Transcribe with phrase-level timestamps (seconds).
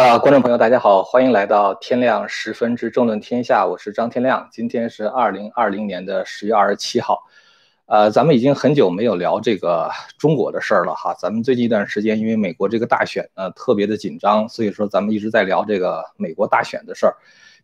[0.00, 4.48] 啊，观众朋友，大家好，欢迎来到天亮十分之政论天下，我是张天亮。
[4.50, 7.22] 今天是二零二零年的十月二十七号，
[7.84, 11.14] 呃，咱们已经很久没有聊这个中国的事儿了哈。
[11.18, 17.14] 咱们最近一段时间，因为美国这个大选呢特别的紧张，所以说咱们一直在聊这个美国大选的事儿。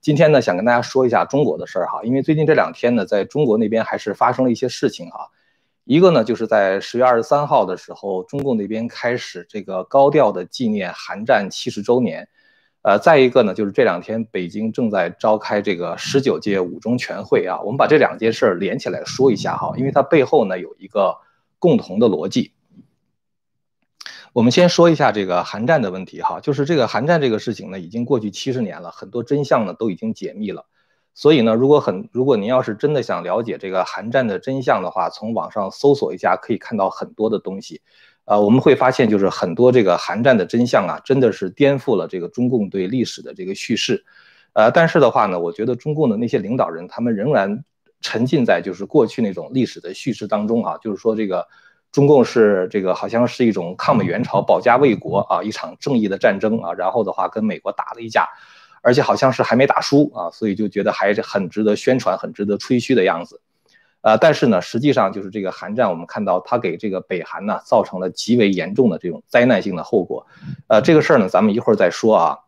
[0.03, 5.30] 今天呢，想跟大家说一下中国的事儿哈，因为最近这两天呢，在中国那边还是发生了一些事情哈。
[5.87, 12.29] 一个呢，就是在十月二十三号的时候，中共那边开始这个高调的纪念韩战七十周年，
[12.83, 21.19] 呃，再一个呢，就是这两天北京正在召开这个十九届五中全会啊，我们把这两件事连起来说一下哈，因为它背后呢有一个
[21.60, 22.51] 共同的逻辑。
[24.32, 30.66] 我们先说一下这个韩战的问题哈，就是这个韩战这个事情呢，已经过去七十年了，很多真相呢都已经解密了。
[31.16, 37.80] 所以呢，如果很，如果您要是真的想了解这个韩战的真相的话，从网上搜索一下，可以看到很多的东西。
[38.27, 44.05] 呃，我们会发现，就是很多这个韩战的真相啊，真的是颠覆了这个中共对历史的这个叙事。
[44.52, 47.65] 呃，但是的话呢，我觉得中共的那些领导人，他们仍然
[48.02, 51.49] 沉浸在就是过去那种历史的叙事当中啊，就是说这个
[51.93, 58.29] 中共是这个好像是一种抗美援朝、保家卫国啊，一场正义的战争啊，然后的话跟美国打了一架。
[58.87, 63.40] 而且好像是还没打输啊，所以就觉得还是很值得宣传、很值得吹嘘的样子，
[64.00, 70.28] 呃，但是呢，实际上就是这个韩战，我们看到它给这个北韩呢造成了极为严重的这种灾难性的后果，
[70.69, 72.38] 呃，这个事儿呢，咱们一会儿再说啊。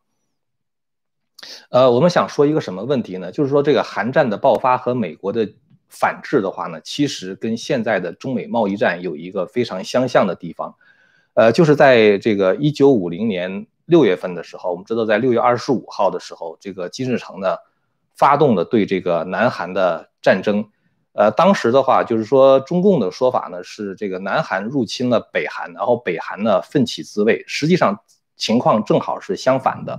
[1.71, 3.33] 呃，我们想说一个什么问题呢？
[3.33, 5.53] 就是说这个韩战的爆发和美国的
[5.89, 10.77] 反制的话呢，其实跟现在的中美贸易战有一个非常相像的地方，
[11.35, 13.67] 呃，就是在这个一九五零年。
[13.89, 17.57] 六月份的时候，我们知道，在六月二十五号的时候，这个金日成呢，
[18.15, 20.69] 发动了对这个南韩的战争。
[21.15, 27.43] 呃，当时的话，就是说中共的说法呢是这个南韩入侵了北韩，然后北韩呢奋起自卫。
[27.47, 28.01] 实际上
[28.37, 29.99] 情况正好是相反的。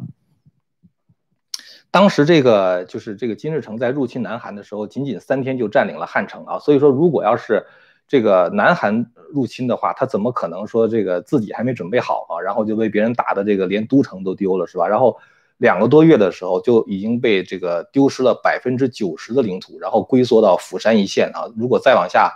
[1.90, 6.60] 当时这个就是这个金日成在入侵南韩的时候，仅仅三天就占领了汉城啊。
[6.60, 7.66] 所以说，如果要是
[8.10, 12.42] 这个南韩入侵的话，他怎么可能说这个自己还没准备好啊？
[12.42, 14.88] 然后就被别人打的这个连都城都丢了，是吧？
[14.88, 15.16] 然后
[15.58, 21.46] 两个多月的时候就已经被这个丢失了百分之九十的领土，然后龟缩到釜山一线啊！
[21.56, 22.34] 如果再往下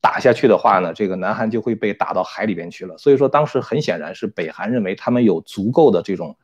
[0.00, 2.96] 打下去的话呢，这个南韩就会被打到海里边去了。
[2.96, 6.36] 所以说当时很显然是北韩认为他们有足够的这种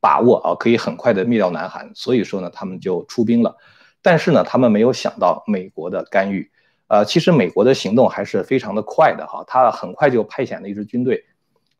[0.00, 3.56] 把握啊，可以很快的灭掉南韩，所以说呢他们就出兵了。
[4.00, 6.50] 但是呢他们没有想到美国的干预。
[6.88, 11.24] 呃，其实美国的行动还是非常的快的哈，他很快就派遣了一支军队，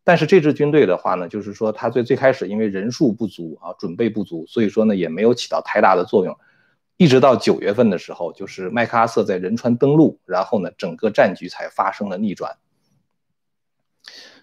[0.03, 6.37] 但是这支军队的话呢，就是说他最最开始因为人数不足啊，准备不足，所以说呢也没有起到太大的作用，
[6.97, 12.57] 一直到九月份的时候，就是麦克阿瑟在仁川登陆，然后呢整个战局才发生了逆转。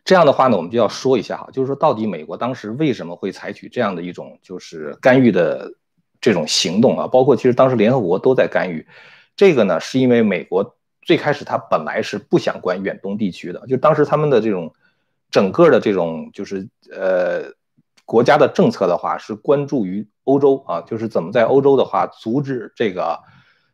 [0.06, 5.74] 这样的话呢，我们就要说一下哈，就是说到底美国当时为什么会采取这样的一种就是干预的
[6.22, 7.08] 这种行动啊？
[7.08, 8.88] 包括其实当时联合国都在干预。
[9.36, 14.74] 这个呢，是因为美国最开始他本来是不想管远东地区的，就当时他们的这种
[15.32, 17.52] 整个的这种就是呃
[18.06, 23.20] 国家的政策的话是关注于欧洲啊，就是怎么在欧洲的话阻止这个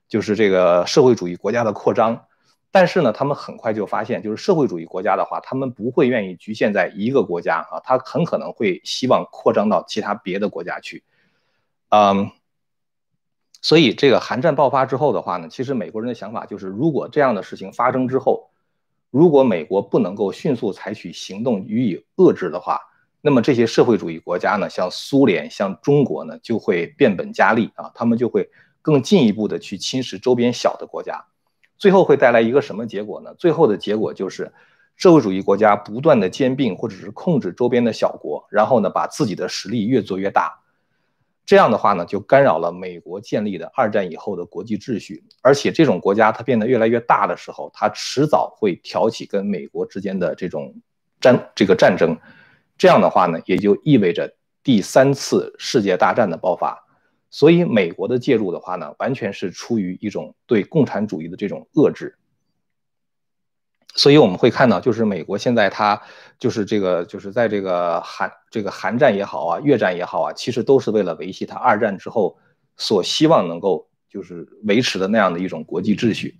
[0.08, 2.25] 就是这个社会主义国家的扩张。
[2.72, 11.03] 但是呢，他们很快就发现，就是社会主义国家的话，他们不会愿意局限在一个国家啊，他很可能会希望扩张到其他别的国家去，
[11.90, 12.31] 嗯。
[13.62, 18.50] 所以，这个韩战爆发之后的话呢，其实美国人的想法就是，如果这样的事情发生之后，
[19.12, 22.80] 如果美国不能够迅速采取行动予以遏制的话，
[23.22, 28.50] 那么这些社会主义国家呢，像苏联、像中国呢，就会变本加厉啊，他们就会
[28.81, 31.25] 更进一步的去侵蚀周边小的国家，
[31.78, 33.34] 最后会带来一个什么结果呢？
[33.38, 34.53] 最后的结果就是，
[34.96, 40.62] 社会主义国家不断的兼并或者是控制周边的小国，然后呢，把自己的实力越做越大。
[41.50, 50.72] 这样的话呢，就干扰了美国建立的二战以后的国际秩序，而且这种国家它变得越来越大的时候，它迟早会挑起跟美国之间的这种
[51.20, 52.16] 战这个战争。
[52.78, 54.31] 这样的话呢，也就意味着
[54.62, 56.86] 第三次世界大战的爆发。
[57.31, 62.16] 所以，美国的介入的话呢，完全是出于一种对共产主义的这种遏制。
[64.00, 66.01] 所以我们会看到，就是美国现在它
[66.40, 72.38] 就是这个，就是在这个韩这个韩战也好啊，越战也好啊，其实都是为了维系它二战之后
[72.78, 76.38] 所希望能够就是维持的那样的一种国际秩序。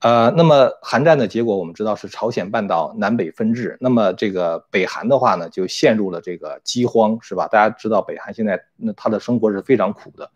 [0.00, 7.48] 呃，那么韩战的结果我们知道是朝鲜半岛南北分治，那么这个北韩的话呢，就陷入了这个饥荒，是吧？
[7.48, 10.30] 大家知道北韩现在那他的生活是非常苦的。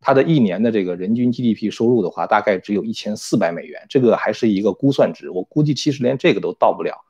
[0.00, 7.04] 它的一年的这个人均 GDP 收入的话，大概只有一千四百美元，这个还是一个估算值，我估计其实连这个都到不了。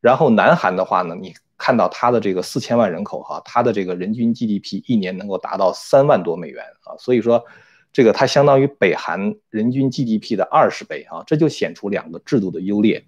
[0.00, 7.44] 然后南韩的话呢，你看到它的这个四千万人口哈，它的这个人均 GDP 一年能够达到三万多美元啊，所以说
[7.92, 13.04] 这个它相当于北韩人均 GDP 的二十倍啊，这就显出两个制度的优劣。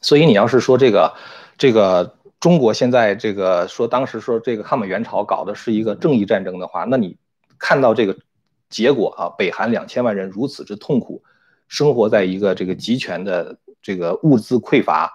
[0.00, 1.14] 所以你要是说这个
[1.58, 7.16] 这个中国现在这个说当时说这个抗美援朝搞的是一个正义战争的话，那你
[7.62, 8.18] 看到这个
[8.68, 11.22] 结果啊，北韩两千万人如此之痛苦，
[11.68, 15.12] 生活在一个这个集权的这个物资匮乏。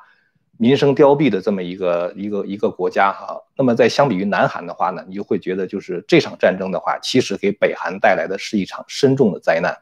[0.60, 9.78] 民生凋敝的这么一个一个一个国家哈，那么在相比于南韩的话呢，你就会觉得就是这场战争的话，其实给北韩带来的是一场深重的灾难。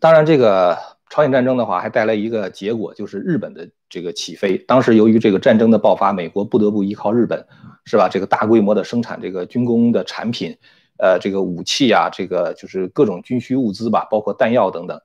[0.00, 4.58] 当然，这个朝鲜战争的话，还带来一个结果，就是日本的这个起飞。
[4.58, 7.46] 当时由于这个战争的爆发，美国不得不依靠日本，
[7.84, 8.08] 是吧？
[8.10, 10.58] 这个大规模的生产这个军工的产品，
[10.98, 15.00] 呃，这个武器啊，这个就是各种军需物资吧，包括弹药等等。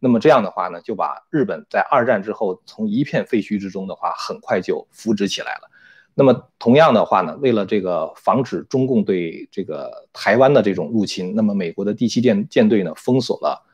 [0.00, 5.70] 那么这样的话呢，就把日本在二战之后从一片废墟之中的话，很快就扶植起来了。
[6.14, 13.64] 那么同样的话呢，为了这个防止中共对这个台湾的这种入侵，那么美国的第七舰舰队呢封锁了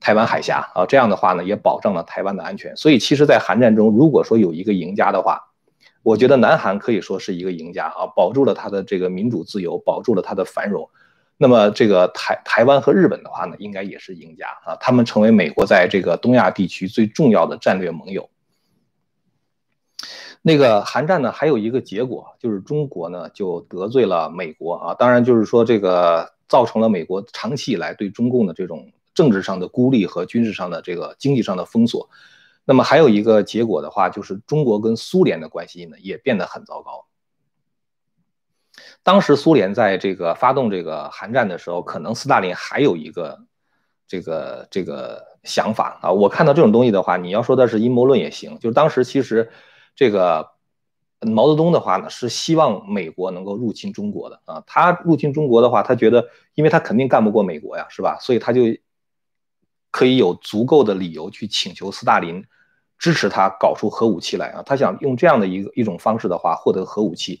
[0.00, 2.76] 台湾海峡啊，这样的话呢也保障了台湾的安全。
[2.76, 5.40] 所以其实，在韩战中，如果说有一个赢家的话，
[6.02, 10.88] 我觉得南韩可以说是一个赢家啊，保住了他的这个民主自由，保住了他的繁荣。
[11.38, 18.30] 那么这个台台湾和日本的话呢，应该也是赢家啊，他们成为美国在这个东亚地区最重要的战略盟友。
[20.42, 32.08] 那个韩战呢，还有一个结果就是中国呢就得罪了美国啊，当然就是说这个造成了美国长期以来对中共的这种政治上的孤立和军事上的这个经济上的封锁。
[32.64, 37.06] 那么还有一个结果的话，就是中国跟苏联的关系呢也变得很糟糕。
[39.02, 43.40] 当时苏联在这个发动这个韩战的时候，可能斯大林还有一个
[44.06, 46.10] 这个这个想法啊。
[46.10, 48.58] 我看到这种东西的话，你要说的是阴谋论也行。
[48.58, 49.48] 就是当时其实
[49.94, 50.50] 这个
[51.20, 54.62] 毛泽东的话呢，是希望美国能够入侵中国的啊。
[54.66, 58.18] 他入侵中国的话，他觉得，因为他肯定干不过美国呀，是吧？
[58.20, 58.62] 所以他就
[59.96, 62.44] 可以有足够的理由去请求斯大林
[62.98, 64.62] 支持他搞出核武器来啊。
[64.66, 67.40] 他想用这样的一个一种方式的话，获得核武器。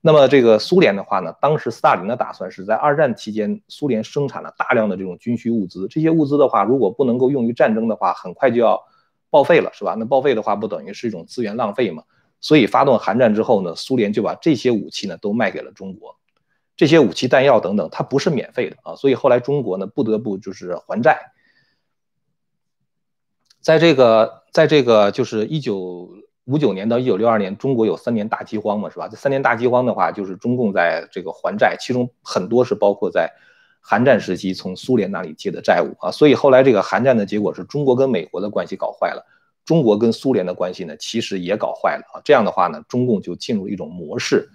[0.00, 8.80] 那么这个苏联的话呢，当时斯大林的打算是在二战期间，苏联生产了大量的这种军需物资，这些物资的话，如果不能够用于战争的话，很快就要
[9.28, 9.96] 报废了，是吧？
[9.98, 12.04] 那报废的话，不等于是一种资源浪费吗？
[12.40, 16.16] 所以发动韩战之后呢，苏联就把这些武器呢都卖给了中国，
[16.76, 21.32] 这些武器弹药等等，它不是免费的啊，所以后来中国呢不得不就是还债，
[23.60, 26.08] 在这个，在这个就是一九。
[26.48, 29.06] 五九年到一九六二年，中国有三年大饥荒嘛，是吧？
[29.06, 33.30] 这三年大饥荒的话，就是中共在这个还债，其中很多是包括在
[33.82, 36.10] 韩战时期从苏联那里借的债务啊。
[36.10, 39.26] 所以后来这个韩战的结果是中国跟美国的关系搞坏了，
[39.66, 42.22] 中国跟苏联的关系呢，其实也搞坏了啊。
[42.24, 44.48] 这样的话呢，中共就进入一种模式，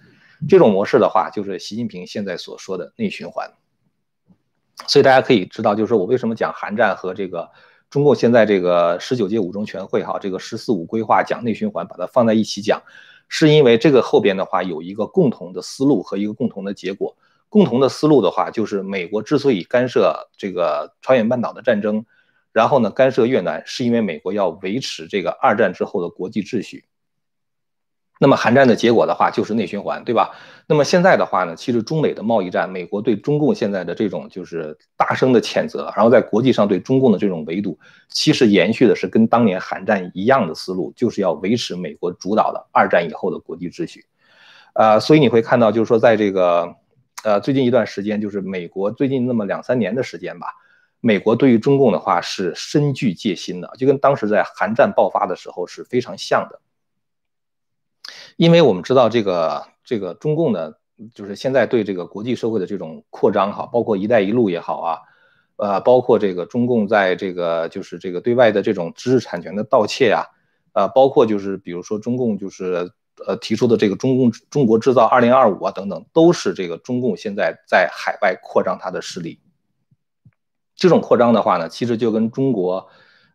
[0.49, 3.51] 这种模式的话，就是习近平现在所说的内循环。
[4.87, 7.51] 所以大家可以知道，就是我为什么讲韩战和这个。
[7.93, 12.81] 中共现在这个十九届五中全会哈，这个“十四五”规划讲内循环，把它放在一起讲，
[13.29, 17.15] 是因为这个后边的话有一个共同的思路和一个共同的结果。
[17.49, 22.03] 共同的思路的话，就是美国之所以干涉这个朝鲜半岛的战争，
[22.51, 26.85] 然后呢干涉越南，是因为美国要维持这个二战之后的国际秩序。
[28.23, 30.31] 那么韩战的结果的话，就是内循环，对吧？
[30.65, 37.77] 那么现在的话呢，其实中美的贸易战，美国对中共现在的这种就是大声的谴责，然后在国际上对中共的这种围堵，
[38.07, 44.05] 其实延续的是跟当年韩战一样的思路，就是要维持美国主导的二战以后的国际秩序。
[44.71, 46.73] 呃，所以你会看到，就是说在这个
[47.25, 50.47] 呃最近一段时间，就是美国最近那么两三年的时间吧，
[51.01, 56.61] 美国对于中共的话是深具戒心的，就跟当时在韩战爆发的时候是非常像的。
[58.35, 60.73] 因为我们知道这个这个中共呢，
[61.13, 64.99] 就是现在对这个国际社会的这种扩张哈，包括“一带一路”也好啊，
[65.57, 70.25] 呃，包括这个中共在这个就是这个对外的这种知识产权的盗窃啊，
[70.73, 72.91] 呃，包括就是比如说中共就是
[73.25, 79.39] 呃提出的这个中共中国制造二零二五啊等等，都是这个中共现在在海外扩张它的势力。
[80.75, 82.89] 这种扩张的话呢，其实就跟中国。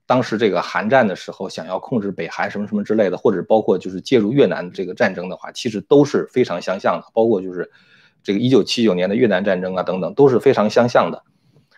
[0.09, 7.11] 当时这个韩战的时候，想要控制北韩什么什么之类的，或者包括就是介入越南这个战争的话，其实都是非常相像的。
[7.13, 7.71] 包括就是
[8.23, 11.23] 这个一九七九年的越南战争啊等等，都是非常相像的。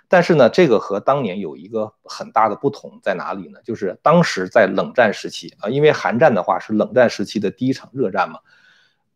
[0.06, 3.58] 但是呢，这个和当年有一个很大的不同在哪里呢？
[3.64, 8.38] 就是当时在冷战时期啊，因为韩战的话是冷战时期的第一场热战嘛。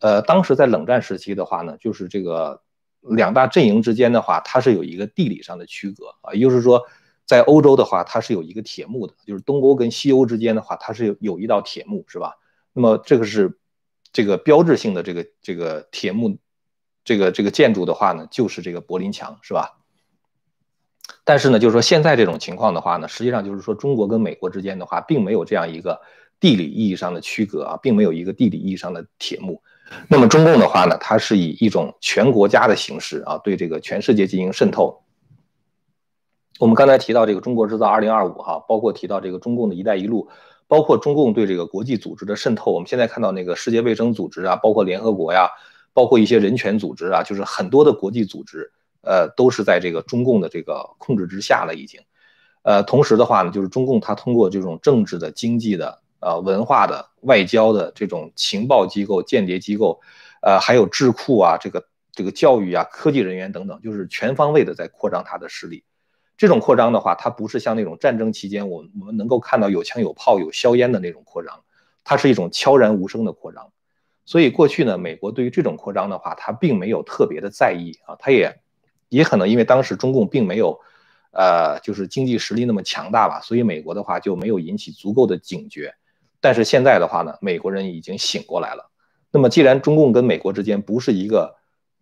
[0.00, 2.62] 呃，当时在冷战时期的话呢，就是这个
[3.00, 6.82] 两大阵营之间的话，它是有一个地理上的区隔啊，也就是说。
[7.26, 12.34] 在欧洲的话，它是有一个铁幕的，就是东欧跟西欧之间的话，它是有有一道铁幕，是吧？
[12.72, 13.58] 那么这个是
[14.12, 16.38] 这个标志性的这个这个铁幕，
[17.04, 19.78] 这个这个建筑的话呢，就是这个柏林墙，是吧？
[21.22, 26.00] 但是呢，就是说现在这种情况的话呢，实际上就是说中国跟美国之间的话，并没有这样一个
[26.40, 29.62] 地理意义上的区隔啊，并没有一个地理意义上的铁幕。
[30.08, 35.03] 那么中共的话呢，它是以一种全国家的形式啊，对这个全世界进行渗透。
[36.58, 40.28] 我们刚才提到这个中国制造二零二五哈，包括提到这个中共的一带一路，
[40.66, 42.72] 包括中共对这个国际组织的渗透。
[42.72, 45.48] 我们现在看到那个世界卫生组织啊，包括联合国呀，
[45.92, 48.70] 包括一些人权组织啊，就是很多的国际组织。
[49.06, 52.00] 呃，都是在这个中共的这个控制之下了，已经。
[52.62, 60.00] 呃，同时的话呢，就是中共它通过这种政治的、经济的、呃文化的、外交的这种情报机构、间谍机构，
[60.40, 65.84] 呃，还有智库啊，这个这个教育啊、科技人员等等，就是全方位的在扩张它的势力。
[66.36, 71.62] 这种扩张的话，它不是像那种战争期间我我们能够看到有枪有炮有硝烟的那种扩张，
[72.04, 73.70] 它是一种悄然无声的扩张。
[74.24, 78.60] 所以过去呢，美国对于这种扩张的话，它并没有特别的在意啊，它也。
[79.10, 80.80] 也可能因为当时中共并没有，
[81.30, 85.94] 呃，就是经济实力那么强大吧，所以美国的话就没有引起足够的警觉。
[86.40, 88.90] 但是现在的话呢，美国人已经醒过来了。
[89.30, 91.54] 那么既然中共跟美国之间不是一个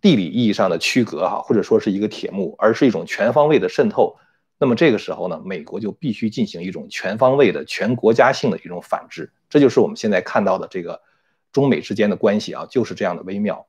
[0.02, 4.16] 地理意义上的区隔哈，或者说是一个铁幕，而是一种全方位的渗透，
[4.59, 9.32] 那么这个时候呢，美国就必须进行一种全方位的全国家性的一种反制。
[9.49, 11.00] 这就是我们现在看到的这个
[11.52, 13.66] 中美之间的关系啊，就是这样的微妙。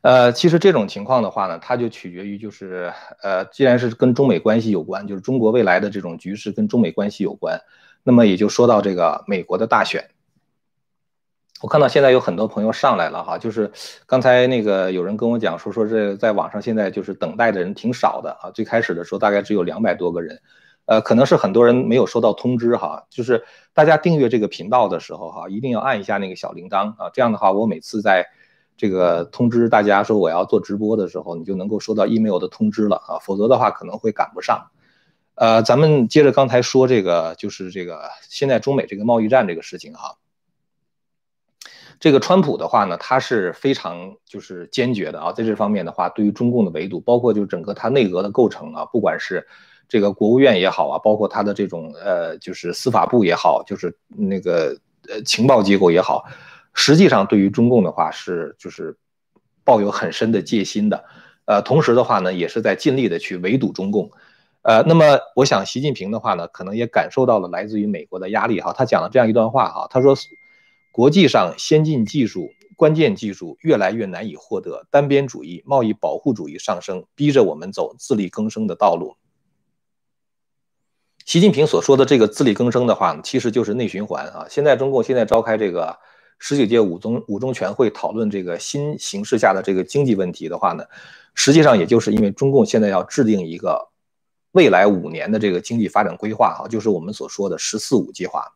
[0.00, 7.60] 呃，其实这种情况的话呢，它就取决于就是，呃，既然是跟中美关系有关，就是中国未来的这种局势跟中美关系有关，
[8.02, 10.10] 那么也就说到这个美国的大选。
[11.64, 13.72] 我看到现在有很多朋友上来了哈，就是
[14.04, 20.42] 刚才那个有人跟我讲说说这在网上现在就是等待的人挺少的啊，最开始的时候大概只有两百多个人，
[20.84, 23.42] 呃，可能是很多人没有收到通知哈，就是
[23.72, 28.26] 大家订阅这个频道的时候哈，一定要按一下那个小铃铛啊，这样的话我每次在。
[28.76, 34.66] 这个通知大家说我要做直播的时候，你就能够收到 email 的通知了啊，否则的话可能会赶不上。
[35.36, 40.16] 呃，咱们接着刚才说这个，就是这个现在中美这个贸易战这个事情哈。
[42.04, 49.46] 这个川普的话呢，他是非常就是坚决的啊，在这方面的话，对于中共的围堵，包括就整个他内阁的构成啊，不管是
[49.88, 54.76] 这个国务院也好啊，包括他的这种呃就是司法部也好，就是那个
[55.08, 56.26] 呃情报机构也好。
[56.74, 58.94] 实际上，对于中共的话是就是
[59.64, 61.04] 抱有很深的戒心的，
[61.46, 64.10] 呃，同时的话呢，也是在尽力的去围堵中共，
[64.60, 70.14] 呃，那么我想习近平的话呢，可能也感受到了来自于美国的压力哈，他讲了这样一段话哈，他说，
[70.94, 79.16] 国际上先进技术、关键技术越来越难以获得，单边主义、贸易保护主义上升，逼着我们走自力更生的道路。
[81.24, 85.98] 习近平所说的这个自力更生的话呢，其实就是内循环啊，现在中共现在召开这个。
[86.38, 90.84] 十九届五中五中全会讨论这个新形势下的这个经济问题的话呢，
[91.34, 93.88] 实际上也就是因为中共现在要制定一个
[94.50, 98.52] 未来五年的这个经济发展规划哈，就是我们所说的“十四五”计划。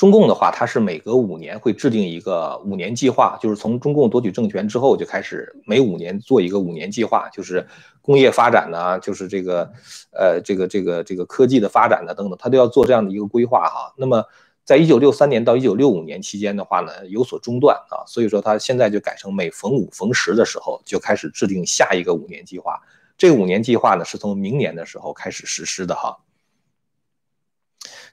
[0.00, 7.66] 中共的话，它是每隔五年会制定一个五年计划，就是从中共夺取政权之后就开始每五年做一个五年计划，就是
[8.00, 9.70] 工业发展呢，就是这个
[10.12, 13.92] 呃这个这个这个科技的发展呢等等，它都要做这样的一个规划哈。
[13.98, 14.24] 那么
[14.64, 22.80] 在一九六三年到一九六五年期间的话呢，有所中断啊，所以说他现在就改成每逢五逢十的时候就开始制定下一个五年计划。
[23.18, 26.16] 这五年计划呢是从明年的时候开始实施的哈。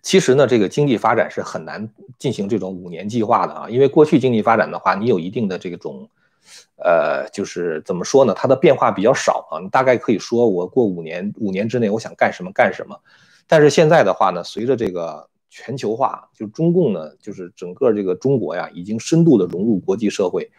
[0.01, 6.10] 其实呢，这个经济发展是很难进行这种五年计划的啊，因为过去经济发展的话，你有一定的这种，
[6.77, 12.98] 呃，就是怎么说呢，它的变化比较少啊，你大概可以说我过五年，五年之内我想干什么干什么。
[13.48, 20.50] 但是现在的话呢，随着这个全球化，就中共呢，就是整个这个中国呀，已经深度的融入国际社会，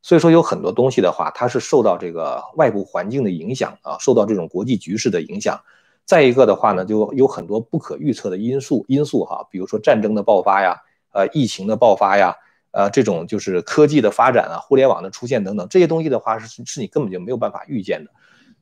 [0.00, 5.60] 所以说有很多东西的话，它是受到这个外部环境的影响啊，受到这种国际局势的影响。
[6.04, 10.76] 再一个的话呢，就有很多不可预测的因素因素哈，比如说战争的爆发呀，
[11.12, 12.34] 呃，疫情的爆发呀，
[12.72, 18.10] 呃，这种就是科技的发展啊，互联网的出现等等，这些东西的话是是你根本就没有办法预见的。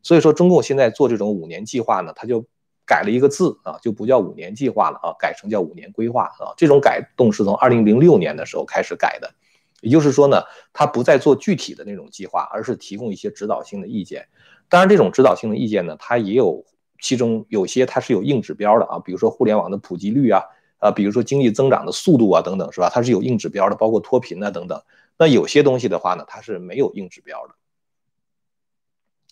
[0.02, 2.44] 所以说，中共现在做这种五年计划呢，它就。
[2.84, 6.52] 改了一个字啊，就不叫五年计划了啊，改成叫五年规划啊。
[6.56, 9.32] 这种改动是从二零零六年的时候开始改的，
[9.80, 14.26] 也就是说呢，它不再做具体的那种计划，而是提供一些指导性的意见。
[14.68, 16.64] 当然，这种指导性的意见呢，它也有
[17.02, 20.40] 其中有些它是有硬指标的啊，比如说互联网的普及率啊，
[20.78, 22.88] 啊，比如说经济增长的速度啊等等，是吧？
[22.88, 24.80] 它是有硬指标的，包括脱贫啊等等。
[25.18, 27.54] 那有些东西的话呢，它是没有硬指标的。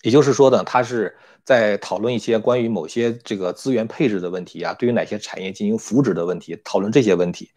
[0.02, 7.50] 也就是说呢，它是在讨论一些关于某些这个资源配置的问题啊，对于哪些产业进行扶植的问题，讨论这些问题。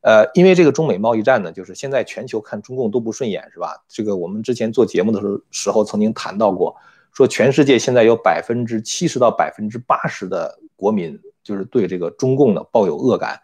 [0.00, 3.84] 呃，因为这个中美贸易战呢，就是现在全球看中共都不顺眼，是吧？
[3.88, 6.76] 这个我们之前做节目的时候时候曾经谈到过，
[7.12, 13.40] 说全世界现在有百分之七十到百分之八十的国民就是对这个中共呢抱有恶感，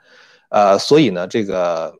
[0.48, 1.98] 呃，所以呢，这个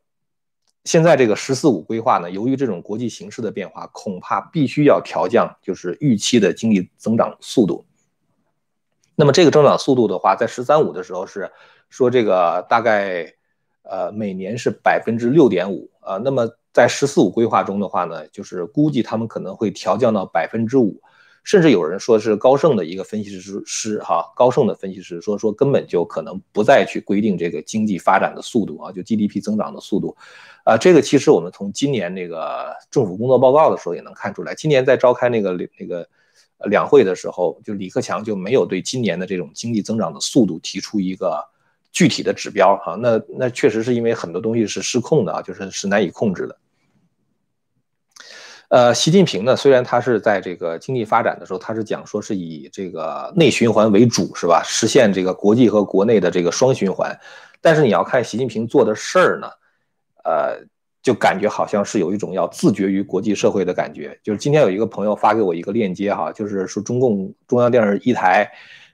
[0.83, 7.85] 现在这个“十四五”规划呢，由于这种国际形势的变化，恐怕必须要调降就是预期的经济增长速度。
[9.15, 11.51] 那么这个增长速度的话，在“十三五”的时候是
[11.89, 13.33] 说这个大概。
[13.81, 16.17] 呃，每年是百分之六点五啊。
[16.17, 21.01] 那么在“十四五”规划中的话呢，就是估计他们可能会调降到百分之五，
[21.49, 30.15] 甚至有人说是高盛的一个分析师师哈，高盛的分析师说说根本就可能不再去规定这个经济发展的速度啊，就 GDP 增长的速度。
[30.63, 36.07] 啊，这个其实我们从今年那个政府工作报告的时候也能看出来，今年在召开那个那个
[36.65, 41.43] 两会的时候，就李克强就没有对今年的这种经济增长的速度提出一个。
[41.91, 46.55] 具体的指标哈，那那确实是因为很多东西是失控的啊，就是是难以控制的。
[48.69, 54.61] 呃，习近平呢，虽然他是在这个经济发展的时候，他是讲说是以这个内循环为主，是吧？
[54.63, 57.19] 实现这个国际和国内的这个双循环。
[57.61, 59.47] 但是你要看习近平做的事儿呢，
[60.23, 60.63] 呃，
[61.01, 64.17] 就感觉好像是有一种要自绝于国际社会的感觉。
[64.23, 68.49] 就是今天有一个朋友发给我一个链接哈，就是说中共中央电视一台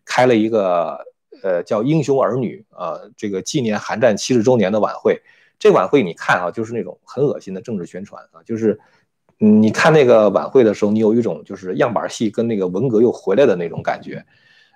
[0.05, 0.97] 开了一个。
[1.43, 5.21] 呃，叫英雄儿女啊，这个纪念韩战七十周年的晚会，
[5.59, 8.79] 这晚会你看啊，就是那种很恶心的政治宣传啊，就是，
[9.37, 14.25] 你看那个晚会的时候，你有一种就是样板戏跟那个文革又回来的那种感觉，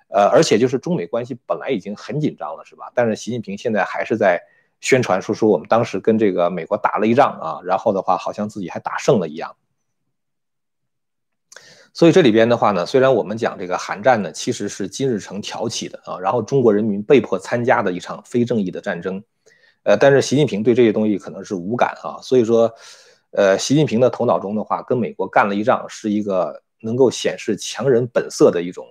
[0.08, 2.90] 呃，而且就是中美关系本来已经很紧张了，是吧？
[2.94, 4.40] 但是习近平现在还是在
[4.80, 9.56] 宣传说说我们当时跟这个美国打了一仗啊，然后的话好像自己还打胜了一样。
[11.92, 19.22] 所以这里边的话呢，虽然我们讲这个韩战呢，其实是金日成挑起的啊，然后中国人民被迫参加的一场非正义的战争，
[19.82, 22.72] 呃，但是习近平对这些东西可能是无感啊，所以说，
[23.32, 28.86] 呃，习近平的头脑中的话，跟美国干了一仗，是一个能够显示强人本色的一种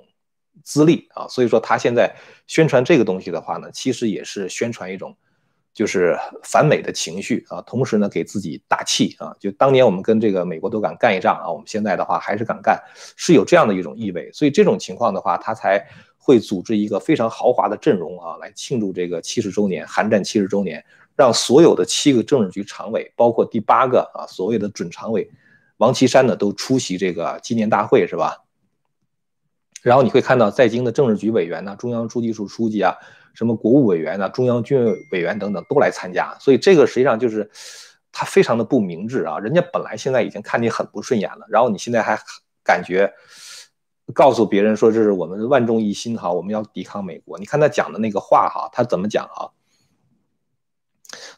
[0.64, 2.14] 资历啊，所以说他现在
[2.48, 5.16] 宣传这个东西的话呢，其实也是宣传一种。
[5.72, 9.34] 就是反美的情绪啊，同时呢给自己打气啊。
[9.40, 12.78] 就当年我们跟这个美国都敢干一仗啊，我们现在的话还是敢干，
[13.16, 14.30] 是有这样的一种意味。
[14.34, 15.82] 所以这种情况的话，他才
[16.18, 20.84] 会组织一个非常豪华的阵容啊，来庆祝这个七十周年，韩战七十周年，
[21.20, 25.30] 让所有的七个政治局常委，包括第八个啊所谓的准常委
[25.76, 28.46] 王岐山呢，都出席这个纪念大会，是吧？
[29.82, 32.96] 然后你会看到在京的政治局委员呢，中央书记处书记啊。
[33.36, 37.50] 什么国务委员呢，中央军委委员等等都来参加，所以这个实际上就是
[38.12, 39.38] 他非常的不明智啊！
[39.40, 42.20] 人家本来现在已经看你很不顺眼了，然后你现在还
[42.64, 43.10] 感觉
[44.14, 47.38] 告诉别人说这是我们万众一心哈，我们要抵抗美国。
[47.38, 49.48] 你看他讲的那个话哈，他怎么讲啊？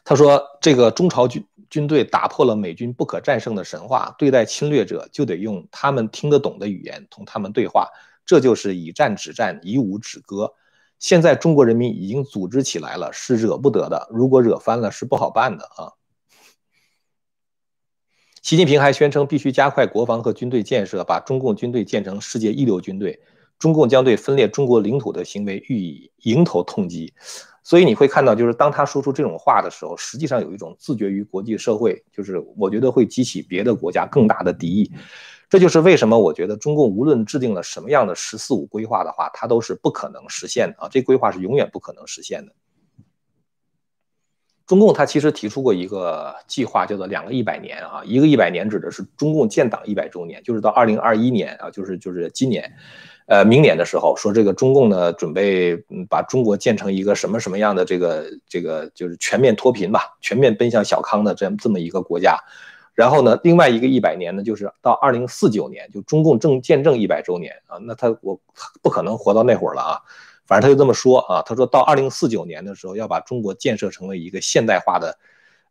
[0.04, 7.88] 他说这个中朝军军队打破了美军不可战胜的神话，对待侵略者就得用他们听得懂的语言同他们对话，
[8.26, 10.54] 这就是以战止战，以武止戈。
[10.98, 14.08] 现在中国人民已经组织起来了，是惹不得的。
[14.10, 15.92] 如果惹翻了，是不好办的啊。
[18.42, 23.20] 习近平还宣称，必须加快国防和军队建设，把中共军队建成世界一流军队。
[23.58, 27.14] 中共将对分裂中国领土的行为予以迎头痛击。
[27.62, 34.92] 所以你会看到，就是当他说出这种话的时候，实际上有一种自绝于国际社会，就是我觉得会激起别的国家更大的敌意。
[35.48, 40.88] 这就是为什么我觉得中共无论制定了什么样的“十四五”规划的话，它都是不可能实现的啊！
[40.90, 42.52] 这规划是永远不可能实现的。
[44.66, 52.72] 中共它其实提出过一个计划，叫做“两个一百年”啊，一个一百年指的是中共建党一百周年，就是到二零二一年啊，就是就是今年，
[53.26, 55.76] 呃，明年的时候，说这个中共呢准备
[56.08, 62.38] 把中国建成一个什么什么样的这个这个就是全面脱贫吧，全面奔向小康的这样这么一个国家。
[62.94, 67.78] 然后呢，另外一个一百年呢，就是到二零四九年，就中共正建政一百周年啊。
[67.80, 68.38] 那他我
[68.82, 70.00] 不可能活到那会儿了啊，
[70.46, 71.40] 反正他就这么说啊。
[71.40, 75.16] 他说到二零四九年的时候，要把中国建设成为一个现代化的，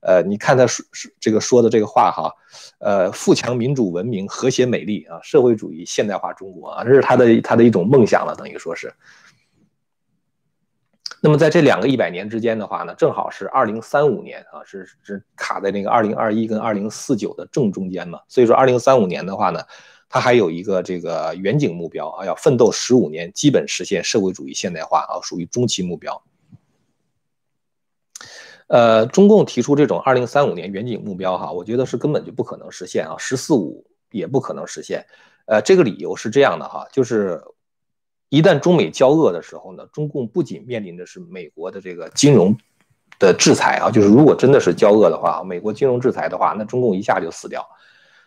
[0.02, 2.34] 呃，你看他说说这个说的这个话哈，
[2.80, 8.94] 呃，富强、民主、文明、和谐、美丽啊，社会主义现代化中国啊，这是他的他的一种梦想了，等于说是。
[11.24, 18.20] 那么在这两个一百年之间的话呢，正好是二零三五年啊，是是卡在那个二零二一跟二零四九的正中间嘛。
[18.28, 19.62] 所以说二零三五年的话呢，
[20.10, 26.20] 它还有一个这个远景目标啊，要奋斗十五年，基本实现社会主义现代化啊，属于中期目标。
[28.72, 35.06] 呃，中共提出这种二零三五年远景目标哈，我觉得是根本就不可能实现啊，十四五也不可能实现。
[35.46, 37.44] 呃，这个理由是这样的哈，就是
[38.30, 42.56] 一旦中美交恶的时候呢，中共不仅面临的是美国的这个金融
[43.20, 47.68] 的制裁啊，就是如果真的是交恶的话，美国金融制裁的话，那中共一下就死掉。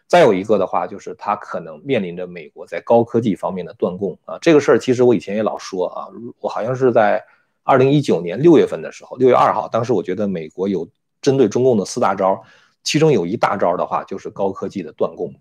[0.07, 4.37] 再有一个的话，就是他可能面临着美国在高科技方面的断供啊。
[4.43, 7.25] 这个事儿其实我以前也老说啊，我好像是在
[7.65, 10.89] 二零一九年六月份的时候，六月二号，当时我觉得美国有
[11.21, 12.43] 针对中共的四大招，
[12.83, 15.35] 其中有一大招的话就是高科技的断供。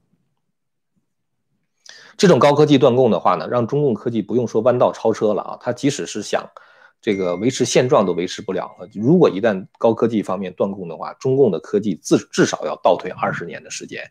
[2.15, 6.49] 这种高科技断供的话呢，让中共科技不用说弯道超车了啊，它即使是想
[7.01, 8.87] 这个维持现状都维持不了了。
[8.93, 14.09] 如果一旦高科技方面断供的话，中共的科技至至少要倒退二十年的时间。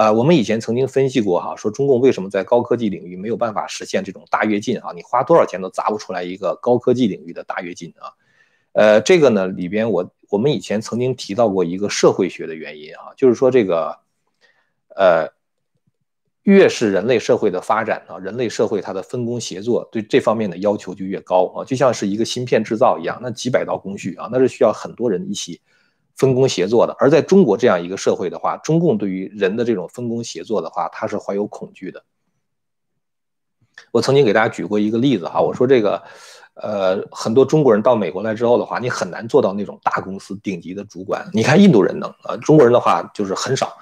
[0.00, 4.92] 呃，我们以前曾经分析过哈，说中共为什么在高科技领域没有办法实现这种大跃进啊？
[4.94, 8.08] 你花多少钱都砸不出来一个高科技领域的大跃进啊？
[8.72, 13.98] 呃，这个呢里边我我们以前曾经提到过一个社会学的原因啊，就是说这个，
[14.96, 15.28] 呃，
[16.44, 25.60] 越是人类社会的发展啊，人类社会它的分工协作对这方面的要求就越高啊，就像是一个芯片制造一样，那几百道工序啊，那是需要很多人一起。
[26.20, 32.04] 分工协作的，而在中国这样一个社会的话，中共对于人的这种分工协作的话，他是怀有恐惧的。
[33.90, 36.02] 我曾经给大家举过一个例子哈，我说这个，
[36.52, 41.26] 呃，很多中国人到美国来之后的话，你很难做到那种大公司顶级的主管。
[41.32, 43.78] 你看印度人能啊，中国人的话就是很少。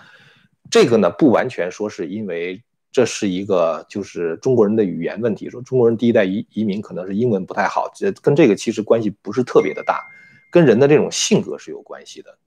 [0.70, 10.06] 这个呢，不完全说是因为这是一个就是中国人的语言问题，说中国人第一代移移民可能是英文不太好，这跟这个其实关系不是特别的大。
[10.50, 12.38] 跟人的这种性格是有关系的。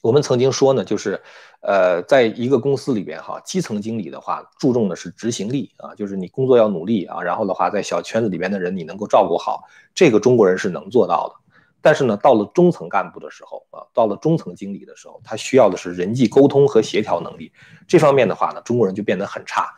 [0.00, 1.22] 我们曾经说呢，就是，
[1.60, 9.62] 呃，在一个公司里边哈，基层经理的话注重的是执行力啊，就是你工作要努力啊，然后的话在小圈子里边的人你能够照顾好，
[9.94, 11.41] 这个中国人是能做到的。
[11.82, 17.52] 但是呢，到了中层干部的时候啊，到了中层经理的时候，他需要的是人际沟通和协调能力，
[17.88, 19.68] 这方面的话呢，中国人就变得很差。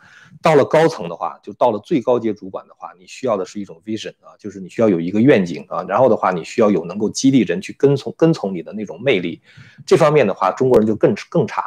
[0.41, 9.41] 到了高层的话，就到了最高阶主管的话，你需要的是一种 vision 啊，就是你需要有一个愿景啊，然后的话，你需要有能够激励人去跟从跟从你的那种魅力。
[9.85, 11.63] 这方面的话，中国人就更更差。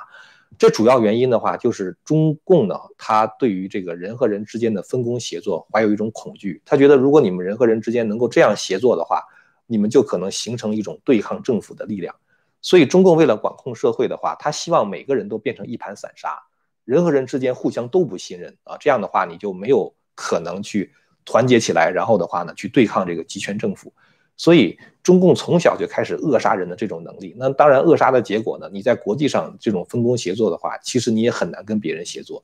[0.59, 9.23] 这主要原因的话，就是中共呢，他对于这个人和人之间的分工协作怀有一种恐惧，他觉得如果你们人和人之间能够这样协作的话，
[9.69, 12.13] 你们就可能形成一种对抗政府的力量。
[12.61, 16.37] 所以中共为了管控社会的话，他希望每个人都变成一盘散沙。
[16.85, 20.93] 人和人之间互相都不信任啊，这样的话你就没有可能去
[21.25, 23.93] 团结起来，然后的话呢去对抗这个集权政府。
[24.37, 27.35] 所以中共从小就开始扼杀人的这种能力。
[27.37, 32.43] 那当然扼杀的结果呢，你在国际上这种分工协作的话，其实你也很难跟别人协作。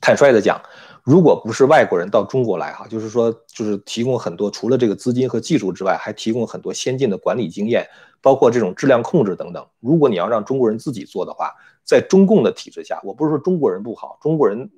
[0.00, 0.62] 坦率的讲，
[1.06, 7.86] 如果不是外国人到中国来哈，就是说就是提供很多除了这个资金和技术之外，还提供很多先进的管理经验，
[8.20, 9.64] 包括这种质量控制等等。
[9.78, 14.68] 如果你要让中国人自己做的话，在中共的体制下，我不是说中国人不好，中国人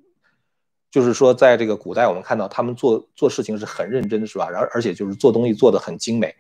[0.91, 4.51] 就是说，在这个古代，我们看到他们做做事情是很认真，是吧？
[4.51, 6.35] 然而且就是做东西做得很精美。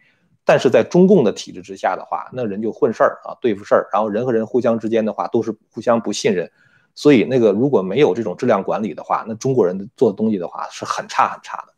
[0.44, 6.50] 但是在中共的体制之下的话，那人就混事儿啊，对付事儿，然后人和人互相之间的话都是互相不信任。
[6.98, 11.72] 所以那个如果没有这种质量管理的话，那中国人做的东西的话是很差很差的。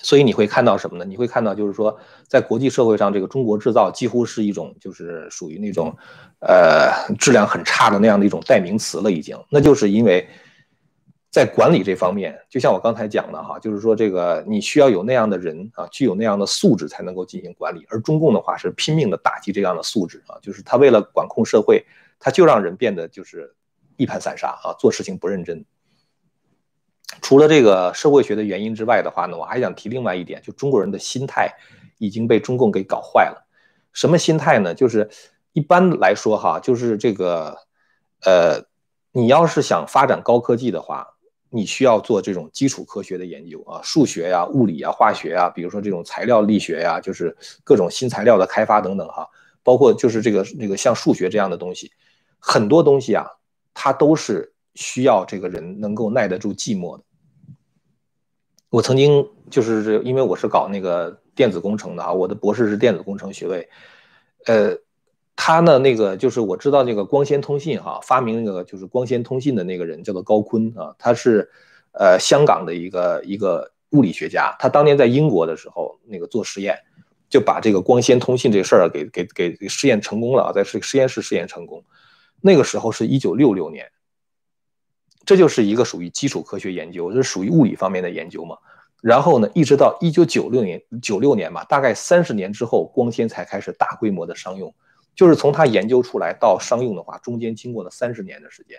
[0.00, 1.04] 所以你会看到什么呢？
[1.04, 5.94] 你会看到就是说，在国际社会上，这个中国制造几乎是一种就是属于那种，
[6.40, 9.12] 呃，质量很差的那样的一种代名词了。
[9.12, 10.26] 已经，那就是因为，
[11.30, 17.86] 在管理这方面，就像我刚才讲的哈，就是说这个你需要有那样的人啊，具有那样的素质才能够进行管理。
[17.90, 21.84] 而中共的话是拼命的打击这样的素质啊，就是他为了管控社会，
[22.18, 23.54] 他就让人变得就是
[23.96, 25.64] 一盘散沙啊，做事情不认真。
[27.22, 31.54] 除了这个社会学的原因之外的话呢，我还想提另外一点，就中国人的心态
[31.98, 33.46] 已经被中共给搞坏了。
[33.92, 34.74] 什么心态呢？
[34.74, 35.08] 就是
[35.52, 37.56] 一般来说哈，就是这个，
[38.24, 38.62] 呃，
[39.12, 41.06] 你要是想发展高科技的话，
[41.48, 49.26] 你需要做这种基础科学的研究啊，数学呀、物理呀、化学呀，比如说这种材料力学呀，就是各种新材料的开发等等哈，
[49.62, 51.92] 包括就是这个那个像数学这样的东西，
[52.38, 53.24] 很多东西啊，
[53.76, 54.52] 它都是。
[54.78, 57.02] 需要这个人能够耐得住寂寞的。
[58.68, 63.66] 我曾经就是因为我是搞那个电子工程的啊，我的博士是电子工程学位。
[64.44, 64.76] 呃，
[65.34, 71.50] 他呢那个就是我知道那个光纤通信哈，发明那个就是光纤通信的那个人叫做高锟啊，他是
[71.92, 76.78] 呃香港的一个一个物理学家，他当年在英国的时候那个做实验，
[77.30, 79.24] 就把这个光纤通信这事儿给给
[79.56, 81.82] 给试验成功了啊，在实实验室试验成功。
[82.40, 83.90] 那个时候是一九六六年。
[85.24, 88.56] 这就是一个属于基础科学研究，这是属于物理方面的研究嘛。
[89.02, 94.72] 然后呢，一直到一九九六年，九六年吧，大概三十年之后，光纤才开始大规模的商用。
[95.14, 98.78] 就是从它研究出来到商用的话，中间经过了三十年的时间。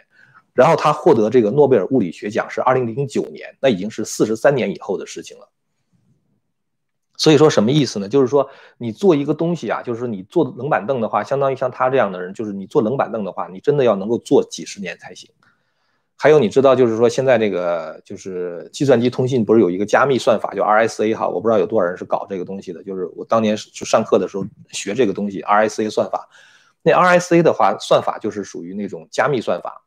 [0.53, 5.47] 然后他获得这个诺贝尔物理学奖是二零零九年，那已经是四十三年以后的事情了。
[7.17, 8.07] 所以说什么意思呢？
[8.07, 15.29] 就是说你做一个东西啊，就是说你坐冷板凳的话，相当于像他这样的人，就是你坐冷板凳的话，你真的要能够坐几十年才行。
[16.15, 21.27] 还有你知道，就是说现在这个就是计算机通信不是有一个加密算法叫 RSA 哈？
[21.27, 22.83] 我不知道有多少人是搞这个东西的。
[22.83, 26.29] 就是我当年去上课的时候学这个东西 RSA 算法。
[26.83, 29.83] 那 RSA 的话，算法就是属于那种加密算法，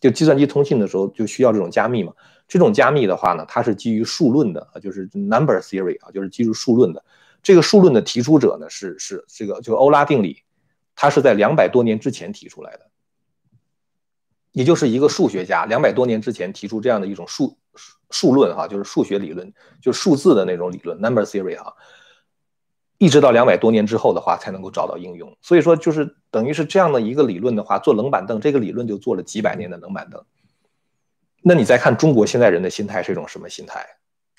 [0.00, 2.12] 就计算机通信的时候就需要这种加密嘛。
[2.48, 7.02] 这种加密的话呢，它是基于数论的，就是 number theory 啊，就是基于数论的。
[7.42, 10.42] 这个数论的提出者呢是是这个就欧拉定理，
[10.94, 12.86] 它是在两百多年之前提出来的，
[14.52, 17.58] 也就是一个数学家两百多年之前提出这样的一种数
[18.10, 21.74] 数论哈，就是数学理论，就数字的那种理论 number theory 哈，
[22.98, 25.36] 一直到两百多年之后的话才能够找到应用。
[25.40, 30.24] 所以说就是等于是这样的一个理论的话，做冷板凳这个理论就做了几百年的冷板凳。
[31.44, 33.84] 那你再看中国现在人的心态是一种什么心态？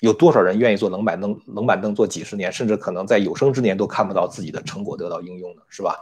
[0.00, 1.38] 有多少人愿意坐冷板凳？
[1.46, 5.62] 冷板凳坐几十年，甚至可能在有生之年都看不到自己的成果得到应用呢？
[5.68, 5.96] 是吧？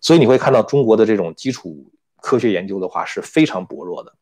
[0.00, 4.12] 所以你会看到中国的这种基础科学研究的话是非常薄弱的。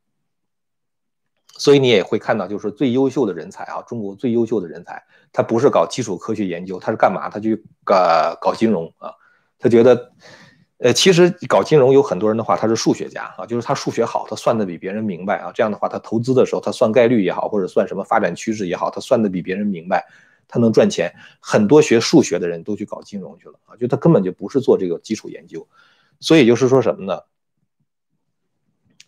[1.56, 7.28] 所以你也会看到，就是最优秀的人才啊，中国最优秀的人才，他不是搞基础科学研究，他是干嘛？
[7.28, 9.12] 他去搞搞金融啊？
[9.58, 10.12] 他觉得。
[10.78, 15.50] 呃，其实搞金融有很多人的话，他是数学家啊，就是他数学好，他算的比别人明白啊。
[15.52, 20.06] 这样的话，他投资的时候，他算概率也好，或者算什么发展趋势也好，他算的比别人明白，
[20.46, 21.12] 他能赚钱。
[21.40, 25.66] 很多学数学的人都去搞金融去了啊，就他根本就不是做这个基础研究。
[26.20, 27.20] 所以就是说什么呢？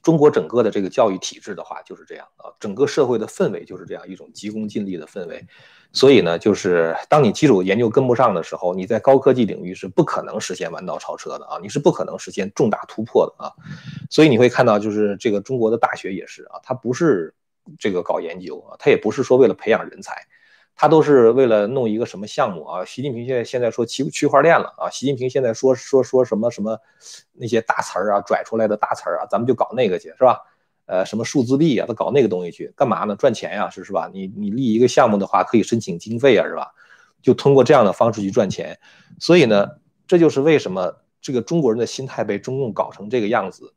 [0.02, 5.46] 中国整个的这个教育体制的话就是这样啊，整个社会的氛围就是这样一种急功近利的氛围。
[5.92, 13.52] 所以呢，就是当你基础研究跟不上的时候，你在高科技领域是不可能实现弯道超车的啊，你是不可能实现重大突破的啊。
[14.08, 17.34] 所以你会看到，就是这个中国的大学也是啊，它不是
[17.78, 20.14] 这个搞研究啊，它也不是说为了培养人才，
[20.80, 22.82] 他都是为了弄一个什么项目啊。
[22.86, 26.78] 习近平现在现在说区区块链了啊，习近平现在说说说什么什么
[27.34, 30.40] 那些大词儿啊，拽出来的大词儿啊，咱们就搞那个去，是吧？
[30.86, 33.14] 呃，什么数字币啊，他搞那个东西去干嘛呢？
[33.14, 34.10] 赚钱呀，是是吧？
[34.10, 36.72] 你你立一个项目的话，可以申请经费啊，是吧？
[37.20, 38.80] 就通过这样的方式去赚钱。
[39.18, 39.68] 所以呢，
[40.06, 43.74] 这就是为什么这个中国人的心态被中共搞成这个样子。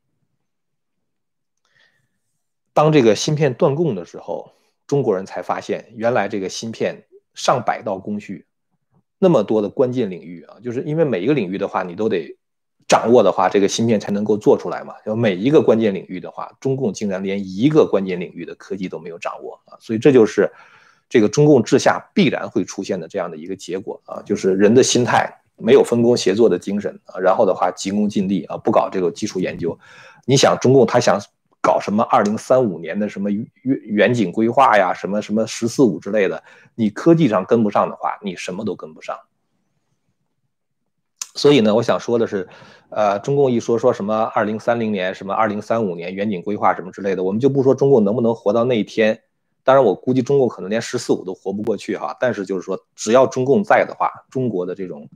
[2.72, 4.54] 当这个芯片断供的时候，
[4.88, 8.46] 中国人才发现，原来这个芯片上百道工序，
[9.20, 12.38] 那么多的关键领域啊，就是因为每一个领域的话，你都得。
[12.86, 14.94] 掌握的话，这个芯片才能够做出来嘛。
[15.06, 19.78] 就每一个关键领域的话，中共竟然连一个关键领域的科技都没有掌握啊！
[19.80, 20.52] 所以这就是
[21.10, 29.80] 这个中共治下必然会出现的这样的一个结果啊，就是人的心态没有分工协作的精神啊，然后的话急功近利啊，不搞这个基础研究。
[30.26, 31.20] 你想中共他想
[31.64, 36.44] 搞什么二零三五年的什么远远景规划呀，什么什么十四五之类的，
[36.76, 39.18] 你科技上跟不上的话，你什么都跟不上。
[41.36, 42.50] 所以呢，我想说的是，
[42.90, 49.24] 呃，中共一说说什么二零三零年、什么二零三五年远景规划什么之类的，我们就不说中共能不能活到那一天。
[49.64, 52.14] 当然，我估计中共可能连十四五都活不过去哈。
[52.20, 55.10] 但是就是说，只要中共在的话，中国的这种，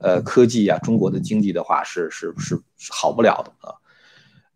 [0.00, 2.60] 呃，科技啊，中国的经济的话，是是是
[2.90, 3.72] 好不了的啊。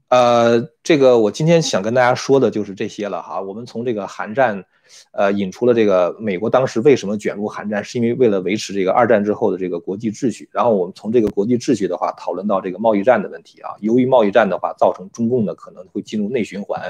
[0.08, 3.40] 呃，这个我今天想跟大家说的就是这些了哈。
[3.40, 4.64] 我们从这个韩战。
[5.10, 10.48] 呃，引出了这个美国当时为什么卷入韩战，是因为为了维持这个二战之后的这个国际秩序。
[10.52, 13.70] 然后我们从这个国际秩序的话，讨论到这个贸易战的问题啊。
[13.80, 16.80] 由于贸易战的话，造成中共呢可能会进入内循环。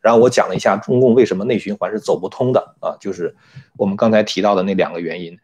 [0.00, 3.32] 然后我讲了一下中共为什么内循环是走不通的啊，就是
[3.78, 5.38] 我们刚才提到的那两个原因。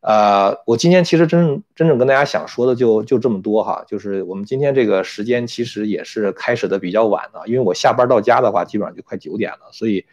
[0.00, 10.06] 呃，我今天其实真真正跟大家想说的就就这么多哈，就是我们今天这个时间其实也是开始的比较晚的，因为我下班到家的话，基本上就快九点了，所以。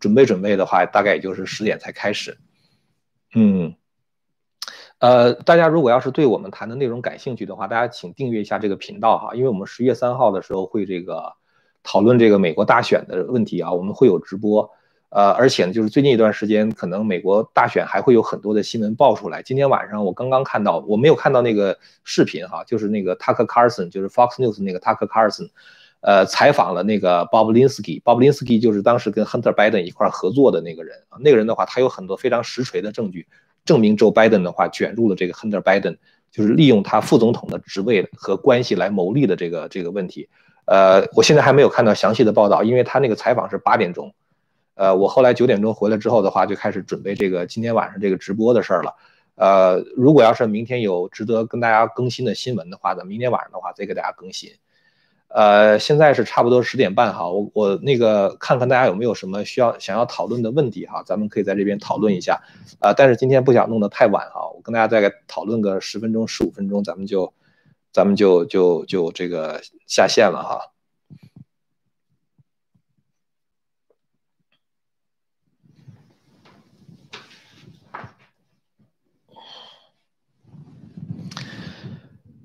[0.00, 2.36] 准备准备的话，大概也就是十点才开始。
[3.34, 3.74] 嗯，
[4.98, 11.32] 呃，大家如果要是对我们谈的内容感兴趣的话，大家请订阅一下这个频道哈，因为我们十月三号的时候会这个
[11.82, 14.70] 讨论这个美国大选的问题啊，我们会有直播。
[15.14, 19.40] 呃，而且呢，就是最近一段时间，可能美国大选还会有很多的新闻爆出来。
[19.44, 25.50] 今天晚上我刚刚看到，我没有看到那个视频哈，就是那个 Tucker Carlson，就是 Fox News 那个 Tucker Carlson。
[26.00, 31.16] 呃，采访了那个 Bob Linsky，Bob Linsky 就是当时跟 Hunter Biden 一块合作的那个人啊。
[31.20, 33.28] 那个人的话，他有很多非常实锤的证据，
[33.64, 35.98] 证明 Joe Biden 的话卷入了这个 Hunter Biden，
[36.32, 40.28] 就是利用他副总统的职位和关系来牟利的这个这个问题。
[40.64, 44.12] 呃，我现在还没有看到详细的报道，因为他那个采访是八点钟。
[44.74, 48.94] 呃，我后来九点钟回来之后的话，就开始准备这个今天晚上这个直播的事儿了。
[49.36, 54.50] 呃，如果要是明天有值得跟大家更新的新闻的话呢，明天晚上的话再给大家更新。
[55.28, 62.40] 呃，现在是差不多十点半哈，我我那个看看大家有没有什么需要想要讨论的问题哈，咱们可以在这边讨论一下，
[62.78, 67.32] 啊，但是今天不想弄得太晚哈，我跟大家再讨论个十分钟十五分钟，咱们就
[67.92, 70.73] 咱们就就就这个下线了哈。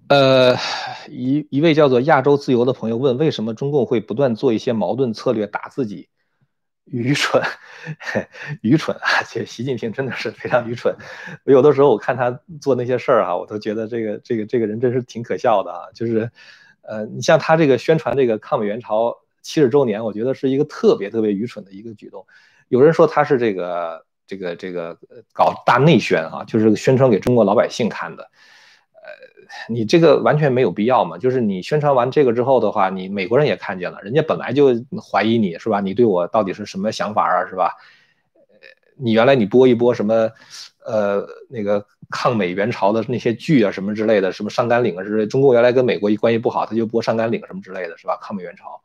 [0.09, 0.55] 呃，
[1.07, 6.09] 一一位叫做亚洲自由的朋友问，为什么中共会不断做一些矛盾策略打自己？
[6.85, 7.43] 愚蠢，
[8.61, 9.21] 愚蠢啊！
[9.29, 10.95] 这习近平真的是非常愚蠢。
[11.43, 15.81] 有的时候我看他做那些事儿啊，我都觉得这个这个这个人真是挺可笑的啊。
[15.93, 16.31] 就是，
[16.81, 22.25] 呃，你像他这个宣传这个抗美援朝七十周年，我觉得是一个特别特别愚蠢的一个举动。
[22.69, 24.97] 有人说他是这个这个这个
[25.31, 28.31] 搞大内宣啊，就是宣传给中国老百姓看的。
[29.67, 31.17] 你这个完全没有必要嘛？
[31.17, 34.69] 就是你宣传完这个之后的话，你美国人也看见了，人家本来就
[35.01, 35.81] 怀疑你是吧？
[35.81, 37.47] 你对我到底是什么想法啊？
[37.47, 37.73] 是吧？
[38.95, 40.29] 你原来你播一播什么，
[40.85, 45.25] 呃，那个抗美援朝的那些剧啊，什么之类的，什么上甘岭啊之类。
[45.25, 48.17] 中国原来跟美国一关系不好，他就播上甘岭什么之类的，是吧？
[48.21, 48.81] 抗美援朝，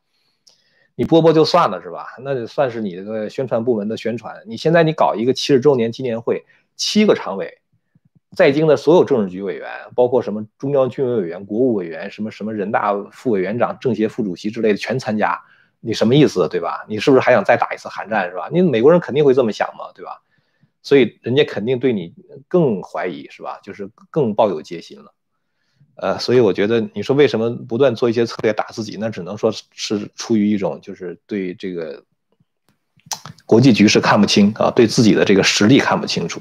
[0.94, 2.07] 你播播就算了，是吧？
[2.22, 4.40] 那就算是你这个宣传部门的宣传。
[4.46, 6.44] 你现在你搞一个七十周年纪念会，
[6.77, 7.59] 七个常委。
[8.35, 15.40] 在京的所有政治局委员，包括什么中央军委委员、国务委员、什么什么人大副委员长、政协副主席之类的全参加，
[15.81, 16.85] 你什么意思，对吧？
[16.88, 18.49] 你是不是还想再打一次寒战，是吧？
[18.53, 20.20] 你美国人肯定会这么想嘛，对吧？
[20.83, 22.12] 所以人家肯定对你
[22.47, 23.59] 更怀疑，是吧？
[23.62, 25.14] 就是更抱有戒心了。
[25.97, 32.03] 呃，所以我觉得你说为什么不断做一些策略打自己，那只能说是出于一种就是对这个
[33.47, 36.40] 国际局势看不清啊，对自己的这个实力看不清楚。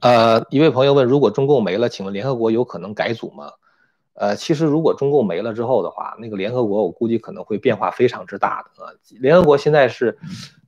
[0.00, 3.52] 呃，一位朋友问：如果中共没了，请问联合国有可能改组吗？
[4.14, 8.92] 呃，其实如果中共没了之后的话，那个联合国我估计可能会变化非常之大的啊。
[9.20, 10.18] 联合国现在是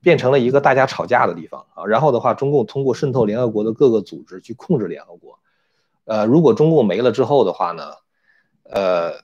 [0.03, 1.85] 变成了一个大家吵架的地方啊。
[1.87, 5.39] 然后的话，中共通过渗透联合国的各个组织去控制联合国。
[6.05, 7.93] 呃，如果中共没了之后的话呢，
[8.65, 9.15] 呃，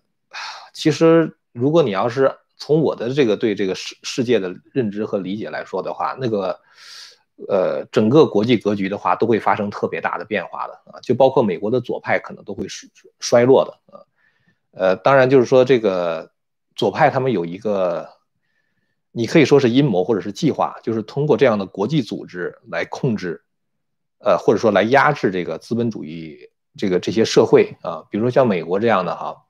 [0.72, 6.60] 其实如果你要是从我的这个对这个世世界的认知和理解来说的话，那个。
[7.46, 12.88] 呃，整个国际格局的话，都会发生特别大的变化的啊，就包括美国的左派可能都会衰
[13.20, 14.02] 衰落的啊。
[14.72, 16.32] 呃，当然就是说这个
[16.74, 18.08] 左派他们有一个，
[19.12, 23.44] 你可以说是阴谋或者是计划，就是通过这样的国际组织来控制，
[24.18, 29.44] 呃，或者说来压制这个资本主义这个这些社会啊，比如说像美国这样的哈，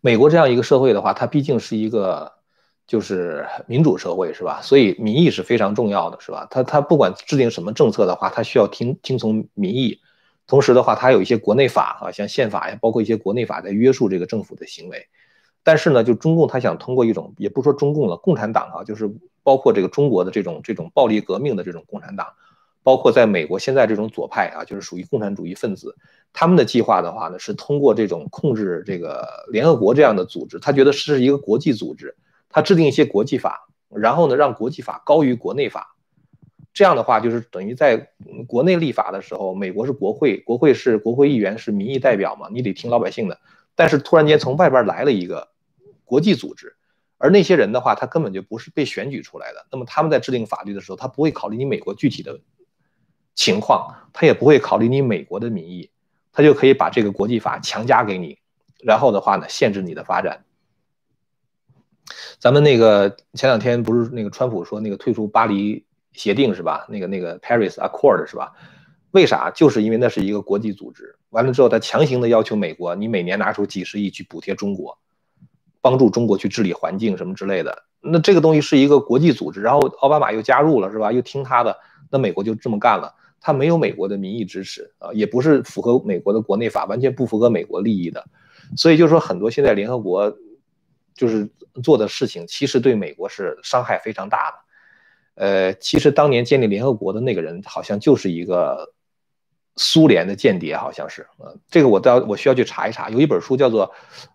[0.00, 2.41] 美国这样一个社会的话，它毕竟是一个。
[2.86, 4.60] 就是民主社会是吧？
[4.62, 6.46] 所以民意是非常重要的，是吧？
[6.50, 10.00] 他他不管制定什么政策的话，他需要听听从民意。
[10.46, 15.06] 同时的话，他有一些国内法啊，像宪法呀，包括一些国内法在约束这个政府的行为。
[15.62, 19.08] 但是呢，就中共他想通过一种，也不说中共了，共产党啊，就是
[19.44, 22.26] 包括这个中国的这种这种暴力革命的这种共产党，
[22.82, 25.96] 包括在美国现在这种左派啊，就是属于共产主义分子，
[26.32, 32.14] 他们的计划的话呢，是通过这种控制这个联合国这样的组织，他觉得是一个国际组织。
[32.52, 35.96] 他制定一些国际法，然后呢，让国际法高于国内法，
[36.72, 38.10] 这样的话就是等于在
[38.46, 43.40] 国内立法的时候，美国是国会，国会是国会议员是民意代表嘛，你得听老百姓的。
[43.74, 45.48] 但是突然间从外边来了一个
[46.04, 46.76] 国际组织，
[47.16, 52.38] 而那些人的话，他根本就不是被选举出来的，那么他们在制定法律的时候，他不会考虑你美国具体的
[53.34, 55.90] 情况，他也不会考虑你美国的民意，
[56.32, 58.38] 他就可以把这个国际法强加给你，
[58.84, 60.44] 然后的话呢，限制你的发展。
[62.38, 66.86] 咱们那个前两天不是那个川普说那个退出巴黎协定是吧？
[66.88, 68.52] 那个那个 Paris Accord 是吧？
[69.12, 69.50] 为啥？
[69.50, 71.16] 就是因为那是一个国际组织。
[71.30, 74.98] 完了之后，他强行的要求美国，你每年拿出几十亿去补贴中国，
[75.80, 77.84] 帮助中国去治理环境什么之类的。
[78.00, 81.12] 那这个东西是一个国际组织，然后奥巴马又加入了是吧？
[81.12, 81.78] 又听他的，
[82.10, 83.14] 那美国就这么干了。
[83.40, 88.24] 他没有美国的民意支持啊，也不是符合美国的国内法，完全不符合美国利益的。
[88.76, 90.36] 所以就是说，很多现在联合国。
[91.22, 91.48] 就是
[91.84, 94.56] 做的事情，其实对美国是伤害非常大的。
[95.36, 98.92] 呃，其实当年建立联合国的那个人，好像就是一个
[99.76, 101.24] 苏联的间谍，好像是。
[101.38, 103.08] 呃，这个我要我需要去查一查。
[103.08, 103.86] 有一本书叫做《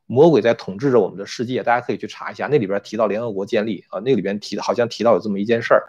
[0.05, 2.47] 魔鬼在统治着我们的世界》，大家可以去查一下。
[2.47, 5.83] 那里边提到联合国建立啊，那里边提好像提到有这么一件事儿。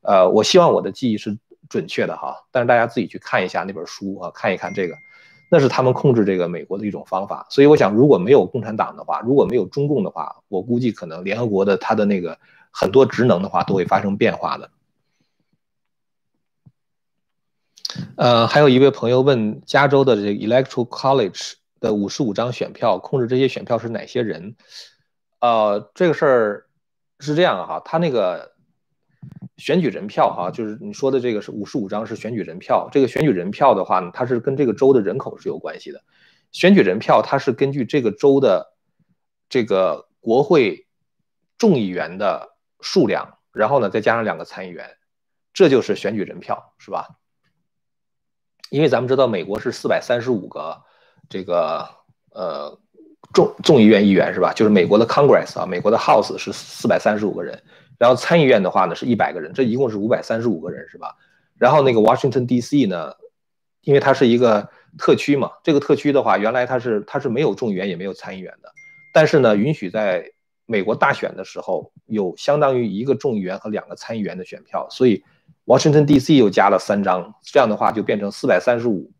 [0.00, 1.36] 呃，我希望我的记忆是
[1.68, 4.96] 准确的哈，但是大家自己去看一下那本书啊，看一看这个。
[5.52, 12.38] 那是他们控制这个美国的一种方法，所以我想，如果没有共产党的话，如果没有中共的话，我估计可能联合国的它的那个
[12.70, 14.70] 很多职能的话都会发生变化的。
[18.14, 24.54] 呃，还有一位朋友问，加州的这个 Electoral College 的五十五张选票，控制这些选票是哪些人？
[25.40, 26.66] 呃，这个事儿
[27.18, 28.52] 是这样哈，他那个
[29.60, 32.88] 选举人票哈，就是你说的这个是五十五张是选举人票。
[32.90, 36.02] 这个选举人票的话呢，它是跟这个州的人口是有关系的。
[36.50, 38.74] 选举人票它是根据这个州的
[39.48, 40.86] 这个国会
[41.58, 44.96] 众议员的数量，然后呢再加上两个参议员，
[45.52, 47.06] 这就是选举人票，是吧？
[48.70, 50.82] 因为咱们知道美国是四百三十五个
[51.28, 51.88] 这个
[52.32, 52.80] 呃。
[53.34, 54.52] 众众议院议员是吧？
[54.52, 57.62] 就是美国的 Congress 啊，美国的 House 是四百三十五个人，
[58.00, 61.14] 然后参议院的话呢是一百个人，这一共是五百三十五个人是吧？
[61.58, 62.86] 然后那个 Washington D.C.
[62.86, 63.12] 呢，
[63.82, 68.72] 因为它是一个特区嘛，这个特区的话，原来它是它是没有众议员也没有参议员的，
[69.12, 70.24] 但是呢，允许在
[70.64, 75.22] 美国大选的时候有相当于一个众议员和两个参议员的选票，所以
[75.66, 76.36] Washington D.C.
[76.36, 79.12] 又加了三张，这样的话就变成四百三十五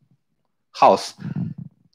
[0.72, 1.10] House。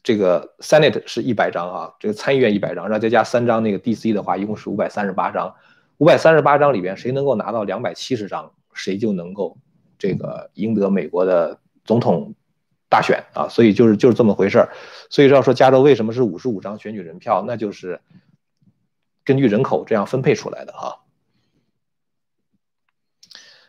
[0.03, 5.51] 这个 Senate 是一百张啊，这个参议院一百张，然后再加三张那个 DC 的话，一共是五百三十八张。
[5.97, 9.57] 五百三十八张里边，谁能够拿到两百七十张，谁就能够
[9.97, 12.33] 这个赢得美国的总统
[12.89, 13.47] 大选啊。
[13.49, 14.69] 所以就是就是这么回事儿。
[15.09, 18.01] 所以要说加州为什么是五十五张选举人票，那就是
[19.23, 20.99] 根据人口这样分配出来的哈。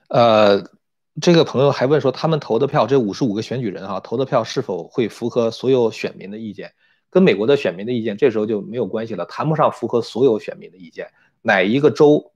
[0.08, 0.70] 呃。
[1.18, 6.74] 这个朋友还问说，他们投的票，这五十五个选举人哈，投的票是否会符合所有选民的意见？
[7.08, 11.08] 跟美国的选民的意见，这时候就没有关系了，谈不上符合所有选民的意见。
[11.46, 12.32] 哪一个州，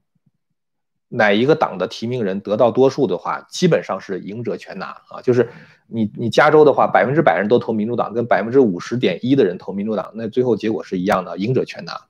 [1.09, 5.21] 哪一个党的提名人得到多数的话，基本上是赢者全拿啊。
[5.21, 5.49] 就是
[5.87, 12.07] 你你加州的话，百分之百人都投民主党，跟百分之五十点一的人投民主党，那最后结果是一样的，赢者全拿。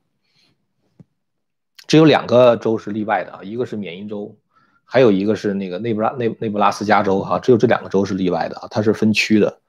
[1.88, 4.38] 只有两个州是例外的啊，一个是缅因州。
[4.86, 9.60] 还有一个是那个内布拉内内布拉斯加州哈，只有这两个州是例外的啊，它是分区的。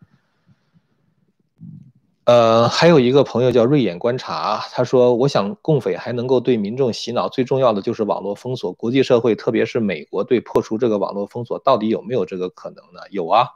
[2.25, 8.73] 呃，还有一个朋友叫锐眼观察，他说：“我想共匪还能够对民众洗脑，最重要的就是网络封锁。
[8.73, 13.49] 国际社会，特别是美国，对破除这个网络封锁，到底有没有这个可能呢？”有啊。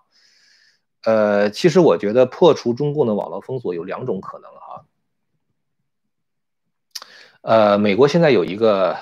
[1.04, 4.84] 呃，其实我觉得破除中共的网络封锁有两种可能哈。
[7.42, 8.96] 呃，美国现在有一个。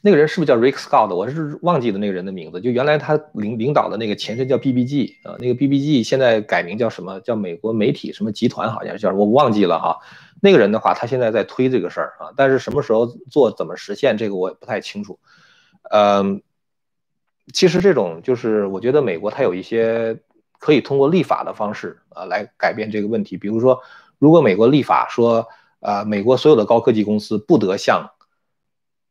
[0.00, 1.14] 那个人是不是叫 Rick Scott？
[1.14, 2.60] 我是忘记了那个人的名字。
[2.60, 7.20] 就原来他领领导的那个前身叫 BBG 啊，那个 BBG 现在改名叫什么？
[7.20, 8.72] 叫美国媒体什么集团？
[8.72, 9.98] 好像叫我忘记了哈。
[10.42, 15.18] 那个人的话，他现在在推这个事儿啊，但是什么时候做、怎么实现，这个我也不太清楚。
[15.90, 16.42] 嗯，
[17.52, 20.18] 其实这种就是我觉得美国它有一些
[20.58, 23.36] 可以通过立法的方式啊来改变这个问题。
[23.36, 23.80] 比如说，
[24.18, 25.46] 如果美国立法说，
[25.80, 28.10] 呃，美国所有的高科技公司不得向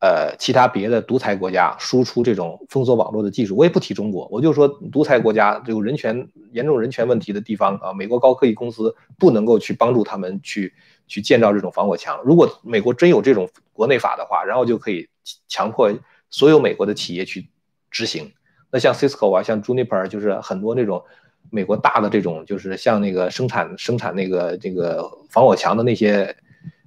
[0.02, 10.74] 呃，其他别的独裁国家输出这种封锁网络的技术，我也不提中国，我就说独裁国家有人权严重人权问题的地方啊，美国高科技公司不能够去帮助他们去
[11.06, 12.18] 去建造这种防火墙。
[12.24, 15.06] 如果美国真有这种国内法的话，然后就可以
[15.50, 15.92] 强迫
[16.30, 17.50] 所有美国的企业去
[17.92, 18.32] 执行。
[18.72, 21.04] 那像 Cisco 啊，像 Juniper，就是很多那种
[21.50, 26.34] 美国大的这种，就是像那个生产生产那个这个防火墙的那些。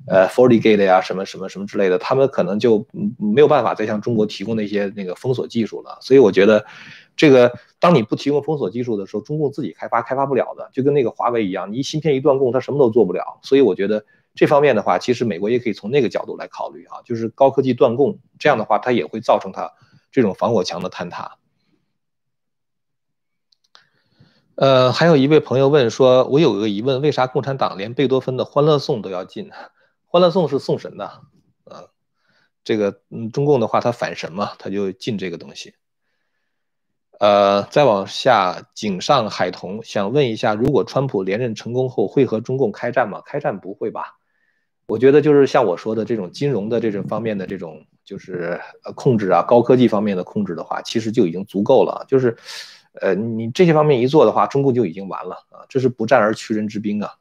[0.07, 2.87] 呃，FortiGate 呀，什么什么什么之类的，他们可能就
[3.19, 5.99] 没有办法再向中国提供那些那个封锁技术了。
[6.01, 6.67] 所以我觉得，
[7.17, 13.39] 这个当你不提供封锁技术的时候，中共自己开发开发不了的，就跟那个华为一样，你一芯片一断供，它什么都做不了。
[13.43, 19.73] 所以我觉得这方面的话，其实美国也可以从那个角度来考虑啊，就是高科技断供，这样的话它也会造成它
[20.11, 21.37] 这种防火墙的坍塌。
[24.57, 29.55] 呃，还有一位朋友问说，我有个疑问，为啥共产党连贝多芬的《欢乐颂》都要禁呢？
[30.13, 31.07] 欢乐颂是送神的，
[31.65, 31.89] 啊，
[32.63, 35.73] 这个嗯，中共的话他反神嘛，他就禁这个东西。
[37.19, 43.23] 呃，再往下，井上海童想问一下，如果川普连任成功后，会和中共开战吗？
[43.25, 44.19] 开战不会吧？
[44.87, 52.05] 我觉得就是像我说的这种金融的这种方面的这种就是呃控制啊，高科技方面的控制的话，其实就已经足够了。
[52.07, 52.37] 就是，
[53.01, 57.15] 呃，你这些方面一做的话，中共就已经完了啊，这是不战而屈人之兵啊。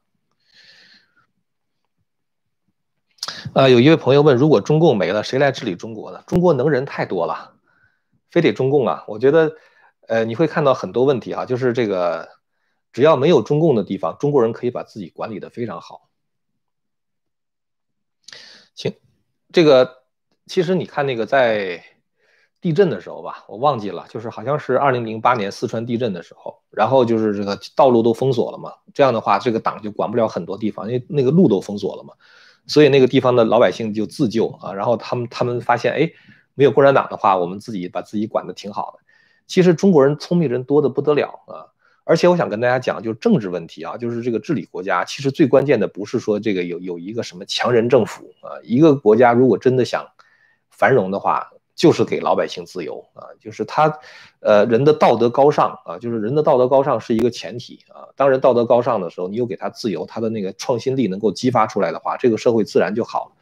[3.54, 6.22] 呃，有一位朋友问，如果中共没了，谁来治理中国呢？
[6.26, 7.54] 中国能人太多了，
[8.30, 9.04] 非得中共啊？
[9.06, 9.52] 我觉得，
[10.08, 12.28] 呃，你会看到很多问题哈，就是这个，
[12.92, 16.08] 只要没有中共的地方，中国人可以把自己管理的非常好。
[18.74, 18.94] 行，
[19.52, 20.02] 这个
[20.46, 21.84] 其实你看那个在
[22.60, 32.14] 地震的时候吧，我忘记了，就是好像是二零零八年四川地震的时候，然后就是这个道路都封锁了嘛，这样的话，这个党就管不了很多地方，因为那个路都封锁了嘛。
[32.66, 36.10] 所以那个地方的老百姓就自救啊，然后他们他们发现，哎，
[36.54, 39.04] 没有共产党的话，我们自己把自己管得挺好的。
[39.46, 41.66] 其实中国人聪明人多的不得了啊，
[42.04, 50.06] 而且我想跟大家讲，就是政治问题啊，就是这个治理国家，其实最关键的不是说这个有有一个什么强人政府啊，一个国家如果真的想
[50.70, 53.98] 繁荣的话，就是给老百姓自由啊，就是他，
[54.40, 58.08] 呃，人的道德高尚啊，就是人的道德高尚是一个前提啊。
[58.14, 63.32] 当人道德高尚的时候，你又给他自由，他的那个创新力能够激发出来的话，这个社会自然就好。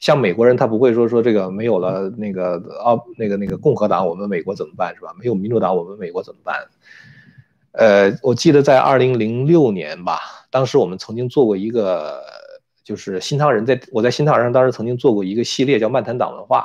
[0.00, 5.12] 像美国人，他不会说说这个没有了那个奥那个那个共和党，我们美国怎么办是吧？
[5.18, 6.68] 没有民主党，我们美国怎么办？
[7.72, 10.18] 呃，我记得在二零零六年吧，
[10.50, 12.22] 当时我们曾经做过一个，
[12.82, 16.64] 就是新唐人在我在新唐人当时曾经做过一个系列叫《漫谈党文化》。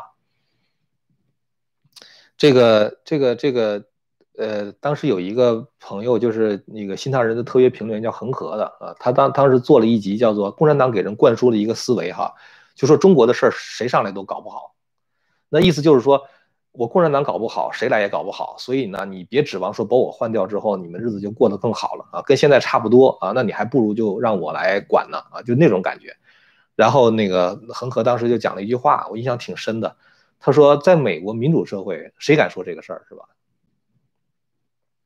[2.44, 3.86] 这个这个这个，
[4.38, 12.34] 呃，当时有一个朋友就是那个新唐人的特约评论员叫恒河的啊，他当当时做了一集叫做《共产党给人灌输的一个思维》哈，
[12.76, 14.76] 就说中国的事儿谁上来都搞不好，
[15.48, 16.28] 那意思就是说。
[16.76, 26.16] 我共产党搞不好，谁来也搞不好，所以呢，你别指望说把我换掉之后，你们日子就过得更好了啊，跟现在差不多啊，那你还不如就让我来管呢啊，就那种感觉。
[26.76, 29.96] 然后那个恒河当时就讲了一句话，我印象挺深的，
[30.46, 33.24] 他说，在美国民主社会，谁敢说这个事儿是吧？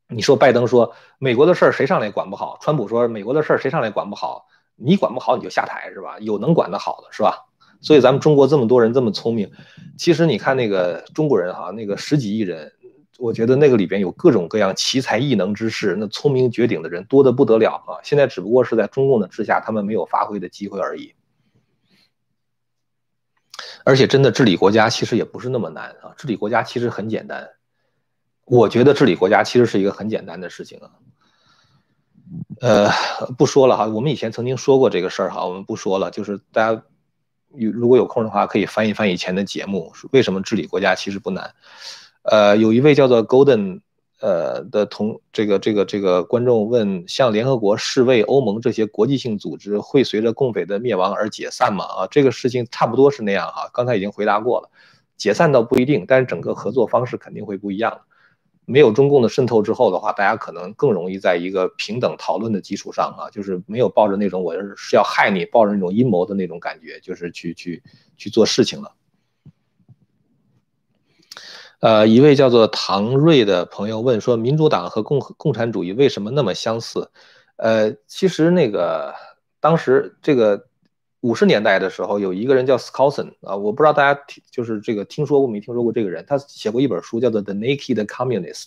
[0.10, 6.18] 你说拜登说美国的事儿谁上来管不好，川普说美国的事儿谁上来管不好，你管不好你就下台是吧？
[6.20, 7.46] 有能管得好的是吧？
[7.82, 9.52] 所以咱们中国这么多人这么聪明，
[9.96, 12.74] 其实你看那个中国人哈，那个十几亿人，
[13.20, 18.02] 我觉得那个里边有各种各样奇才异能之士，那聪明绝顶的人多得不得了啊！
[18.02, 21.14] 现在只不过是在中共的治下，他们没有发挥的机会而已。
[23.84, 27.50] 而且真的治理国家其实也不是那么难啊，治理国家其实很简单。
[28.46, 30.92] 我觉得治理国家其实是一个很简单的事情啊。
[32.62, 32.90] 呃，
[33.38, 36.84] 不说了哈，我们以前曾经说过这个事儿哈，我们不说了，就是大家。
[37.56, 41.56] 有如果有空的话，可以翻一翻以前的节目，为什么治理国家其实不难？
[42.24, 43.80] 呃，有一位叫做 Golden，
[44.20, 51.86] 呃的同这个这个这个观众问，像联合国、世卫、欧盟这些国际性组织会随着共匪的灭亡而解散吗？
[51.86, 54.70] 啊，这个事情差不多是那样哈，刚才已经回答过了，
[55.18, 58.02] 解散倒不一定，但是整个合作方式肯定会不一样。
[58.70, 67.82] 没有中共的渗透之后的话，大家可能更容易在一个平等讨论的基础上啊，就是没有抱着那种我是是要害你，抱着那种阴谋的那种感觉，就是去去
[68.18, 68.92] 去做事情了。
[71.80, 77.10] 呃，一位叫做唐瑞的朋友问说，民主党和共共产主义为什么那么相似？
[77.58, 79.14] 呃，其实那个
[79.60, 80.66] 当时这个。
[81.22, 86.24] 五十年代的时候，有一个人叫 Skousen 啊，我不知道大家听就是这个听说过没听说过这个人？
[86.28, 88.66] 他写过一本书，叫做《The Naked Communist》，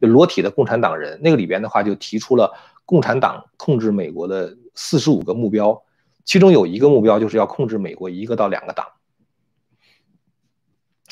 [0.00, 1.20] 就裸体的共产党人。
[1.22, 2.52] 那个里边的话就提出了
[2.84, 5.80] 共产党控制美国的四十五个目标，
[6.24, 8.84] 其中有一个目标就是要控制美国一个到两个党。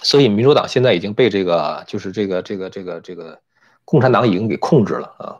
[0.02, 3.40] 所以民主党现在已经被这个就是这个这个这个这个
[3.84, 5.36] 共产党已经给控制了啊。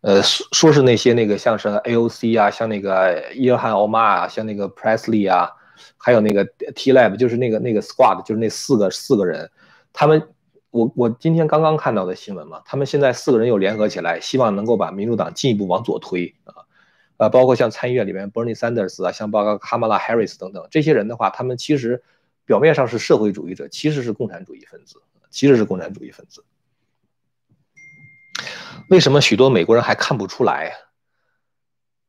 [0.00, 5.50] 呃，说说是那些那个像是 AOC 啊，像那个伊尔汗奥马啊，像那个 Presley 啊，
[5.96, 6.44] 还有那个
[6.76, 9.50] T Lab，就是那个那个 Squad，就是那四个四个人，
[9.92, 10.22] 他们，
[10.70, 16.62] 我我今天刚刚看到的新闻嘛，他们现在四个人又联合起来，希望能够把民主党进一步往左推啊，
[17.16, 22.04] 呃，包括像参议院里面 Bernie Sanders 啊，像包括 Kamala Harris 等等这些人的话，他们其实
[22.48, 26.42] 表面上是社会主义者，其实是共产主义分子，其实是共产主义分子。
[28.88, 30.72] 为什么许多美国人还看不出来？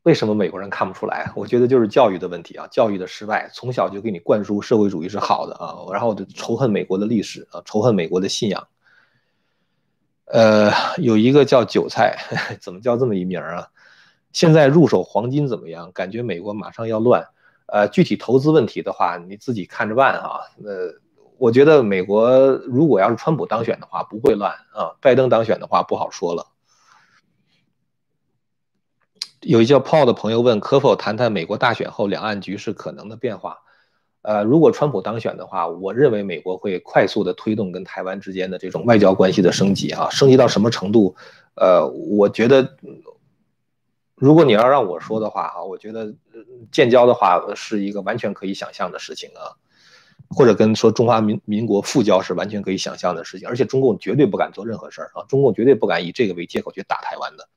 [0.04, 1.30] 为什么美国人看不出来？
[1.36, 8.70] 我觉得就是教育的问题啊，教育的失败，从小就给你灌输社会主义是好的啊，然后就仇恨美国的历史啊，仇恨美国的信仰。
[10.24, 12.18] 呃，有一个叫韭菜，
[12.62, 13.68] 怎么叫这么一名啊？
[14.32, 15.92] 现在入手黄金怎么样？
[15.92, 17.28] 感觉美国马上要乱。
[17.72, 20.42] 呃，具体投资问题的话，你自己看着办啊。
[20.66, 20.94] 呃，
[21.38, 26.48] 我觉得美国如果要是川普当选的话，不会乱啊；拜登当选的话，不好说了。
[29.42, 33.60] 有一叫 Paul 的朋友问，可否谈谈美国大选后两岸局势可能的变化？
[34.22, 41.16] 呃，如果川普当选的话，我认为美国会快速的推动跟台湾之间的这种外交关系的升级啊，升级到什么程度？
[41.56, 42.76] 呃，我觉得，
[44.20, 46.14] 如果你要让我说的话啊，我觉得
[46.72, 49.56] 建交的话是一个完全可以想象的事情啊，
[50.30, 57.48] 或者跟说中华民民国复交是完全可以想象的事情，而且中共绝对不敢做任何事儿啊，中共绝对不敢以这个为借口去打台湾的。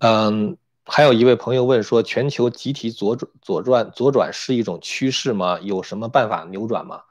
[0.00, 5.60] 嗯，还有一位朋友问说，全球集体左转左转左转是一种趋势吗？
[5.60, 7.02] 有什么办法扭转吗？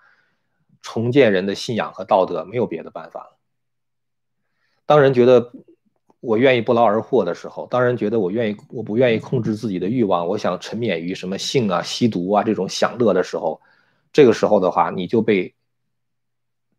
[0.81, 3.37] 重建人的信仰和道德，没有别的办法了。
[4.85, 5.51] 当人觉得
[6.19, 13.61] 我愿意不劳而获的时候，当然觉得我愿意我不愿意控制自己的欲望，我想沉湎于什么性啊、吸毒啊这种享乐的时候，
[14.11, 15.53] 这个时候的话，你就被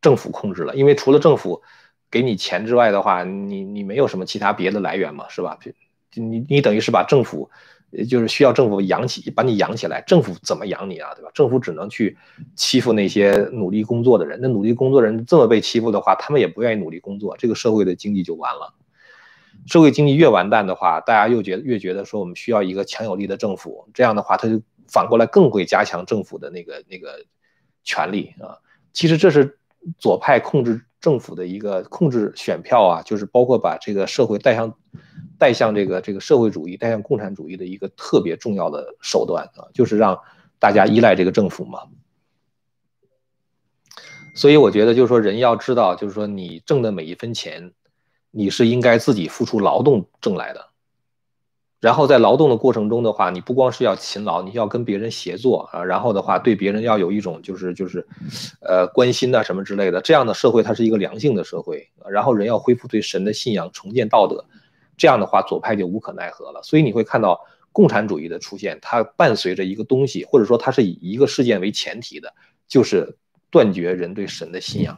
[0.00, 1.62] 政府控制了，因为除了政府。
[2.10, 5.58] 给你钱之外的话，你你没有什么其他别的来源嘛，是吧？
[6.14, 7.50] 你你等于是把政府，
[8.08, 10.00] 就是需要政府养起，把你养起来。
[10.06, 11.30] 政府怎么养你啊，对吧？
[11.34, 12.16] 政府只能去
[12.56, 14.38] 欺负那些努力工作的人。
[14.40, 18.72] 那努力工作人这么被欺负的话，他们也不愿意努力工作，这个社会的经济就完了。
[19.66, 27.24] 社会经济越完蛋的话，大家又觉得越觉得说我们需要一个强有力的政府，这样的话他就反过来更会加强政府的那个那个
[27.84, 28.56] 权力啊。
[28.94, 29.58] 其实这是
[29.98, 34.74] 左派控制政府的一个控制选票啊，就是包括把这个社会带向
[35.38, 40.18] 带向这个这个社会主义、带向共产主义的一个特别重要的手段啊，就是让
[40.58, 41.80] 大家依赖这个政府嘛。
[44.34, 47.72] 所以我觉得就是说人要知道，就是说你挣的每一分钱。
[48.38, 50.66] 你是应该自己付出劳动挣来的，
[51.80, 58.06] 然后在劳动的过程中的话，你不光是要勤劳，你要跟别人协作啊，然后的话对别人要有一种就是就是，
[58.60, 64.44] 呃关心呐什么之类的，这样的社会它是一个良性的社会，然后人要恢复对神的信仰，重建道德，
[64.96, 66.62] 这样的话左派就无可奈何了。
[66.62, 72.32] 所以你会看到共产主义的出现，它伴随着一个东西，或者说它是以一个事件为前提的，
[72.68, 73.16] 就是
[73.50, 74.96] 断绝人对神的信仰。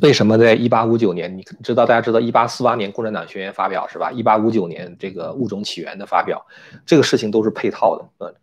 [0.00, 4.12] 为什么在一八五九年，你知道大家知道一八四八年共产党宣言发表是吧？
[4.12, 6.44] 一八五九年这个物种起源的发表，
[6.86, 8.04] 这个事情都是配套的。
[8.18, 8.34] 呃，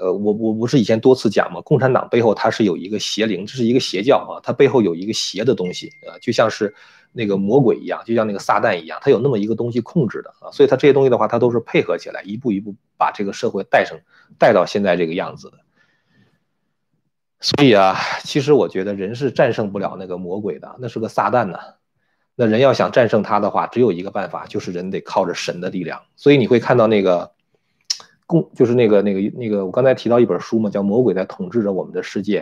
[0.00, 1.60] 呃，我我不是以前多次讲吗？
[1.60, 6.74] 共产党背后它是有一个邪灵，这是一个邪教啊，它背后有一个邪的东西啊，就像是
[7.12, 13.96] 那个魔鬼一样，就像那个撒旦一样，它有那么一个东西控制的啊，所以它这些东西的话，它都是配合起来，一步一步把这个社会带成
[14.36, 15.58] 带到现在这个样子的。
[17.40, 21.58] 所以啊，其实我觉得人是战胜不了那个魔鬼的，那是个撒旦呢。
[22.34, 26.02] 那人要想战胜他的话，只有一个办法，就是人得靠着神的力量。
[26.16, 27.32] 所以你会看到那个
[28.26, 32.40] 共，就是那个那个那个，我刚才提到一本书嘛，叫《魔鬼在统治着我们的世界》。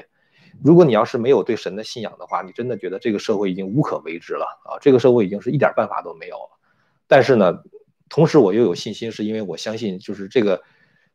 [0.64, 4.80] 如果你要是没有对神的信仰的话，你真的觉得这个社会已经无可为之了啊！
[4.80, 6.58] 这个社会已经是一点办法都没有了。
[7.06, 7.62] 但是呢，
[8.08, 10.62] 同时我又有信心，是因为我相信，就是这个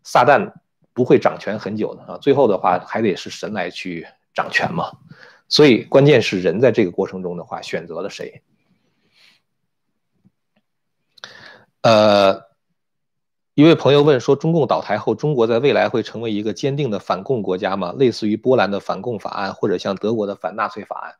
[0.03, 0.53] 撒旦。
[0.93, 4.91] 不会掌权很久的啊，最后的话还得是神来去掌权嘛，
[5.47, 8.41] 所以关键是人在这个过程中的话选择了谁。
[11.81, 12.43] 呃，
[13.55, 17.93] 一位朋友问说，中共倒台后，中国在未来会成为一个坚定的反共国家吗？
[17.97, 21.15] 类似于波兰的反共法案，或者像德国的反纳粹法案？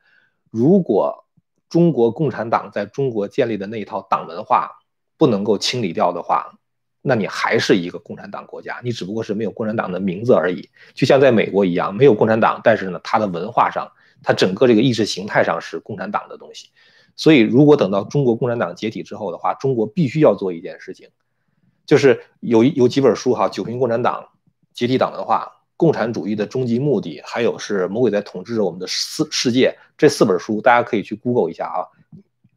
[0.49, 1.26] 如果
[1.69, 4.80] 中国共产党在中国建立的那一套党文化
[5.17, 6.59] 不能够清理掉的话？
[7.02, 13.91] 那你还是一个共产党国家，你只不过是没有共产党的名字而已，就像在美国一样，没有共产党，但是呢，它的文化上，
[14.22, 16.70] 它整个这个意识形态上是共产党的东西。
[17.16, 21.10] 所以，如果等到中国共产党解体之后的话，中国必须要做一件事情，
[21.86, 24.30] 就是有有几本书哈，《九评共产党
[24.74, 25.45] 解体党文化》
[25.76, 31.89] 《共产主义的终极目的》，还有是《魔鬼在统治着我们的世世界》这四本书，大家可以去 Google 一下啊。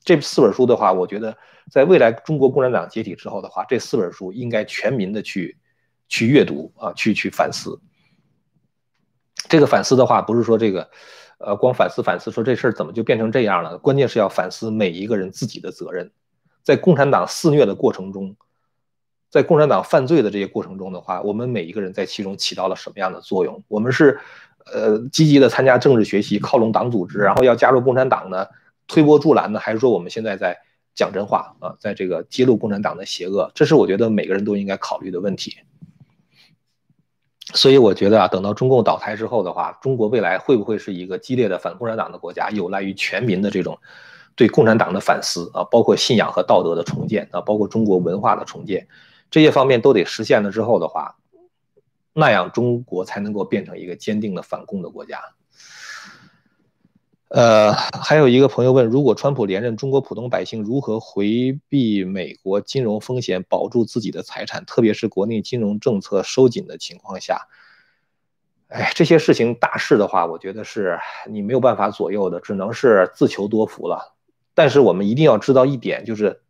[0.04, 1.36] 这四本书的话，我觉得。
[1.70, 5.56] 在未来中国共产党解体之后的话，这四本书应该全民的去
[6.08, 7.80] 去阅读啊，去去反思。
[9.48, 10.90] 这个反思的话，不是说这个，
[11.38, 13.78] 呃，光反思反思，说这事儿怎么就变成这样了？
[13.78, 16.12] 关键是要反思每一个人自己的责任。
[16.62, 18.36] 在共产党肆虐的过程中，
[19.30, 23.64] 在共产党犯罪的这些过程中的话，我们每一个人在其中起到了什么样的作用？
[23.68, 24.20] 我们是
[24.70, 28.46] 呃积极的参加政治学习，靠拢党组织，然后要加入共产党呢，
[28.86, 30.58] 推波助澜呢，还是说我们现在在？
[30.96, 35.56] 讲真话啊，在这个揭露共产党的邪恶，这是我觉得每个人都应该考虑的问题。
[37.52, 43.76] 所以我觉得啊，等到中共倒台之后的话，中国未来会不会是一个激烈的反共产党的国家，有赖于全民的这种
[44.36, 48.86] 对共产党的反思啊，包括信仰和道德的重建啊，包括中国文化的重建，
[49.32, 51.16] 这些方面都得实现了之后的话，
[52.12, 55.18] 那样中国才能够变成一个坚定的反共的国家。
[57.34, 64.64] 呃，还有一个朋友问，如果川普连任，中国普通百姓如何回避美国金融风险，保住自己的财产？
[64.64, 67.48] 特别是国内金融政策收紧的情况下，
[68.68, 70.96] 哎，这些事情大事的话，我觉得是
[71.28, 74.14] 你没有办法左右的，只能是自求多福了。
[74.54, 76.40] 但是我们一定要知道一点，就是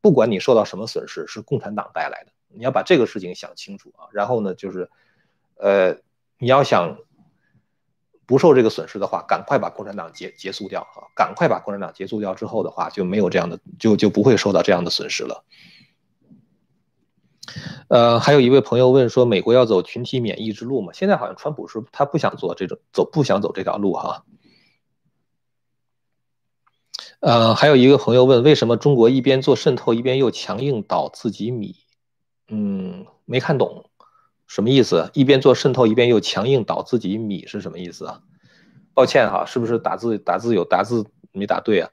[0.00, 4.08] 不管你受到什么损失，是共产党带来的，你要把这个事情想清楚啊。
[4.12, 4.88] 然后呢，就是，
[5.56, 5.98] 呃，
[6.38, 6.96] 你要想。
[8.32, 11.04] 不受这个损失的话，赶快把共产党结结束掉啊！
[11.14, 15.44] 赶快把共产党结束掉之后的话，就没有这样的，就就不会受到这样的损失了。
[17.88, 20.94] 呃，还有一位朋友问说，美国要走群体免疫之路吗？
[20.94, 24.24] 现在好像川普说他不想做这种走，不想走这条路哈。
[27.20, 31.76] 呃，还有一个朋友问，为什么中国一边做渗透，一边又强硬倒自己米？
[32.48, 33.90] 嗯，没看懂。
[34.52, 35.08] 什么意思？
[35.14, 38.20] 一边做渗透，一边又强硬倒自己米是什么意思啊？
[38.92, 41.88] 抱歉哈，是不是打字打字有打字没打对啊。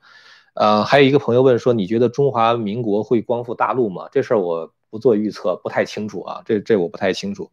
[0.55, 4.10] 呃，还有一个朋友问说，你觉得中华民国会光复大陆吗？
[4.12, 6.41] 这事儿我不做预测，不太清楚啊。
[6.43, 7.49] 这这我不太清楚。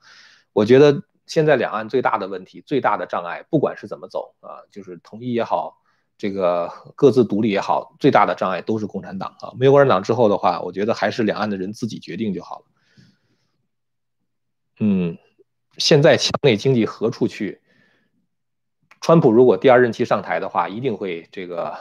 [0.53, 5.77] 我觉得现在两岸最大的问题、最大的障碍，不管是怎么走啊，就是统一也好，
[6.19, 9.53] 这个各自独立也好，最大的障碍都是共产党啊。
[9.57, 12.65] 没有共产党之后的话，我觉得还是两岸的人自己决定就好了。
[14.79, 15.17] 嗯，
[15.79, 17.61] 现在墙内经济何处去？
[19.01, 21.77] 川普如果第二任期上台的话，一定会这个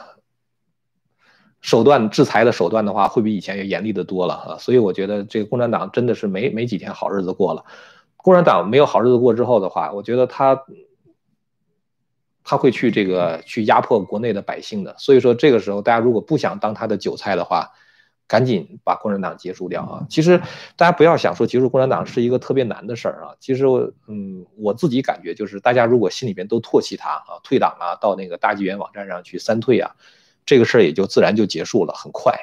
[1.60, 4.58] 手段制裁的手段的话，会比以前要严厉的多了啊。
[4.58, 7.64] 所以我觉得这个共产党真的是没没几天好日子过了。
[8.16, 10.64] 共产党没有好日子过之后的话，我觉得他
[12.44, 14.94] 他会去这个去压迫国内的百姓的。
[14.98, 17.72] 所以说这个时候，大家如果不想当他的韭菜的话，
[18.28, 20.06] 赶紧把共产党结束掉啊！
[20.10, 20.42] 其实
[20.74, 23.36] 大家不要想说结束共产党是一个特别难的事儿啊。
[23.38, 29.94] 其实我嗯，我自己感觉就是大家如果心里边都唾弃他啊，退党啊，到那个大纪元网站上去三退啊，
[30.44, 32.34] 这个事儿也就自然就结束了，很快。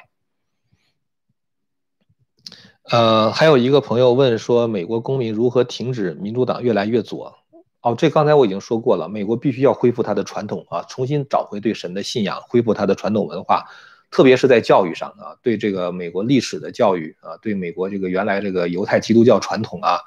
[2.89, 7.35] 呃，还有一个朋友问说，美国公民如何停止民主党越来越左？
[7.81, 13.65] 哦，这刚才我已经说过了，美国必须要恢复他的传统啊，重新找回对神的信仰，恢复他的传统文化。
[14.13, 19.97] 特别是在教育上啊，对这个美国历史的教育啊，对美国这个原来这个犹太基督教传统啊，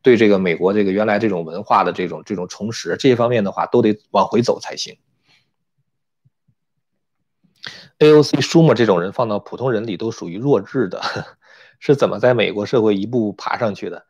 [0.00, 4.96] 对这个美国这个原来这种文化的这种这种重拾，这些方面的话都得往回走才行。
[7.98, 11.02] AOC 舒默这种人放到普通人里都属于弱智的，
[11.80, 14.06] 是怎么在美国社会一步步爬上去的？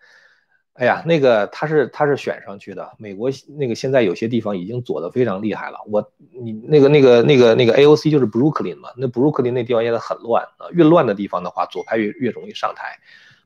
[0.78, 2.94] 哎呀，那个他是他是选上去的。
[2.98, 5.78] 美国那个现在有些地方已经左的非常厉害了。
[5.90, 10.70] 我你那个那个那个那个 AOC 就是布鲁克林嘛，那布鲁克林那地方现在很乱啊。
[10.70, 12.96] 越乱的地方的话，左派越越容易上台。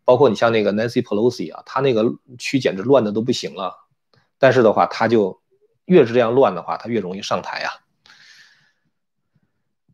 [0.04, 2.04] 包括你像那个 Nancy Pelosi 啊，他那个
[2.38, 3.74] 区简直乱的都不行了。
[4.38, 5.40] 但是的话，他就
[5.86, 7.70] 越是这样乱的话，他越容易上台呀。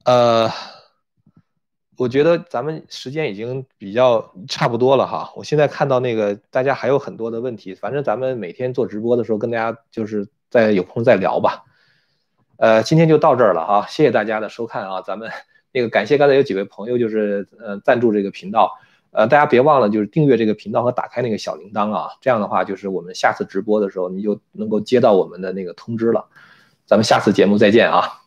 [0.05, 0.51] 呃。
[1.99, 11.65] 我觉得咱们时间已经比较差不多了哈，我现在看到那个大家还有很多的问题，反正咱们每天做直播的时候跟大家就是在有空再聊吧。
[12.57, 15.29] 呃，今天就到这儿了哈，谢谢大家的收看啊，咱们
[15.73, 18.79] 那个感谢刚才有几位朋友就是呃赞助这个频道，
[19.11, 26.27] 呃大家别忘了就是订阅这个频道和打开那个小铃铛啊，这样的话就是我们下次直播的时候你就能够接到我们的那个通知了。
[26.87, 28.18] 咱们下次节目再见啊。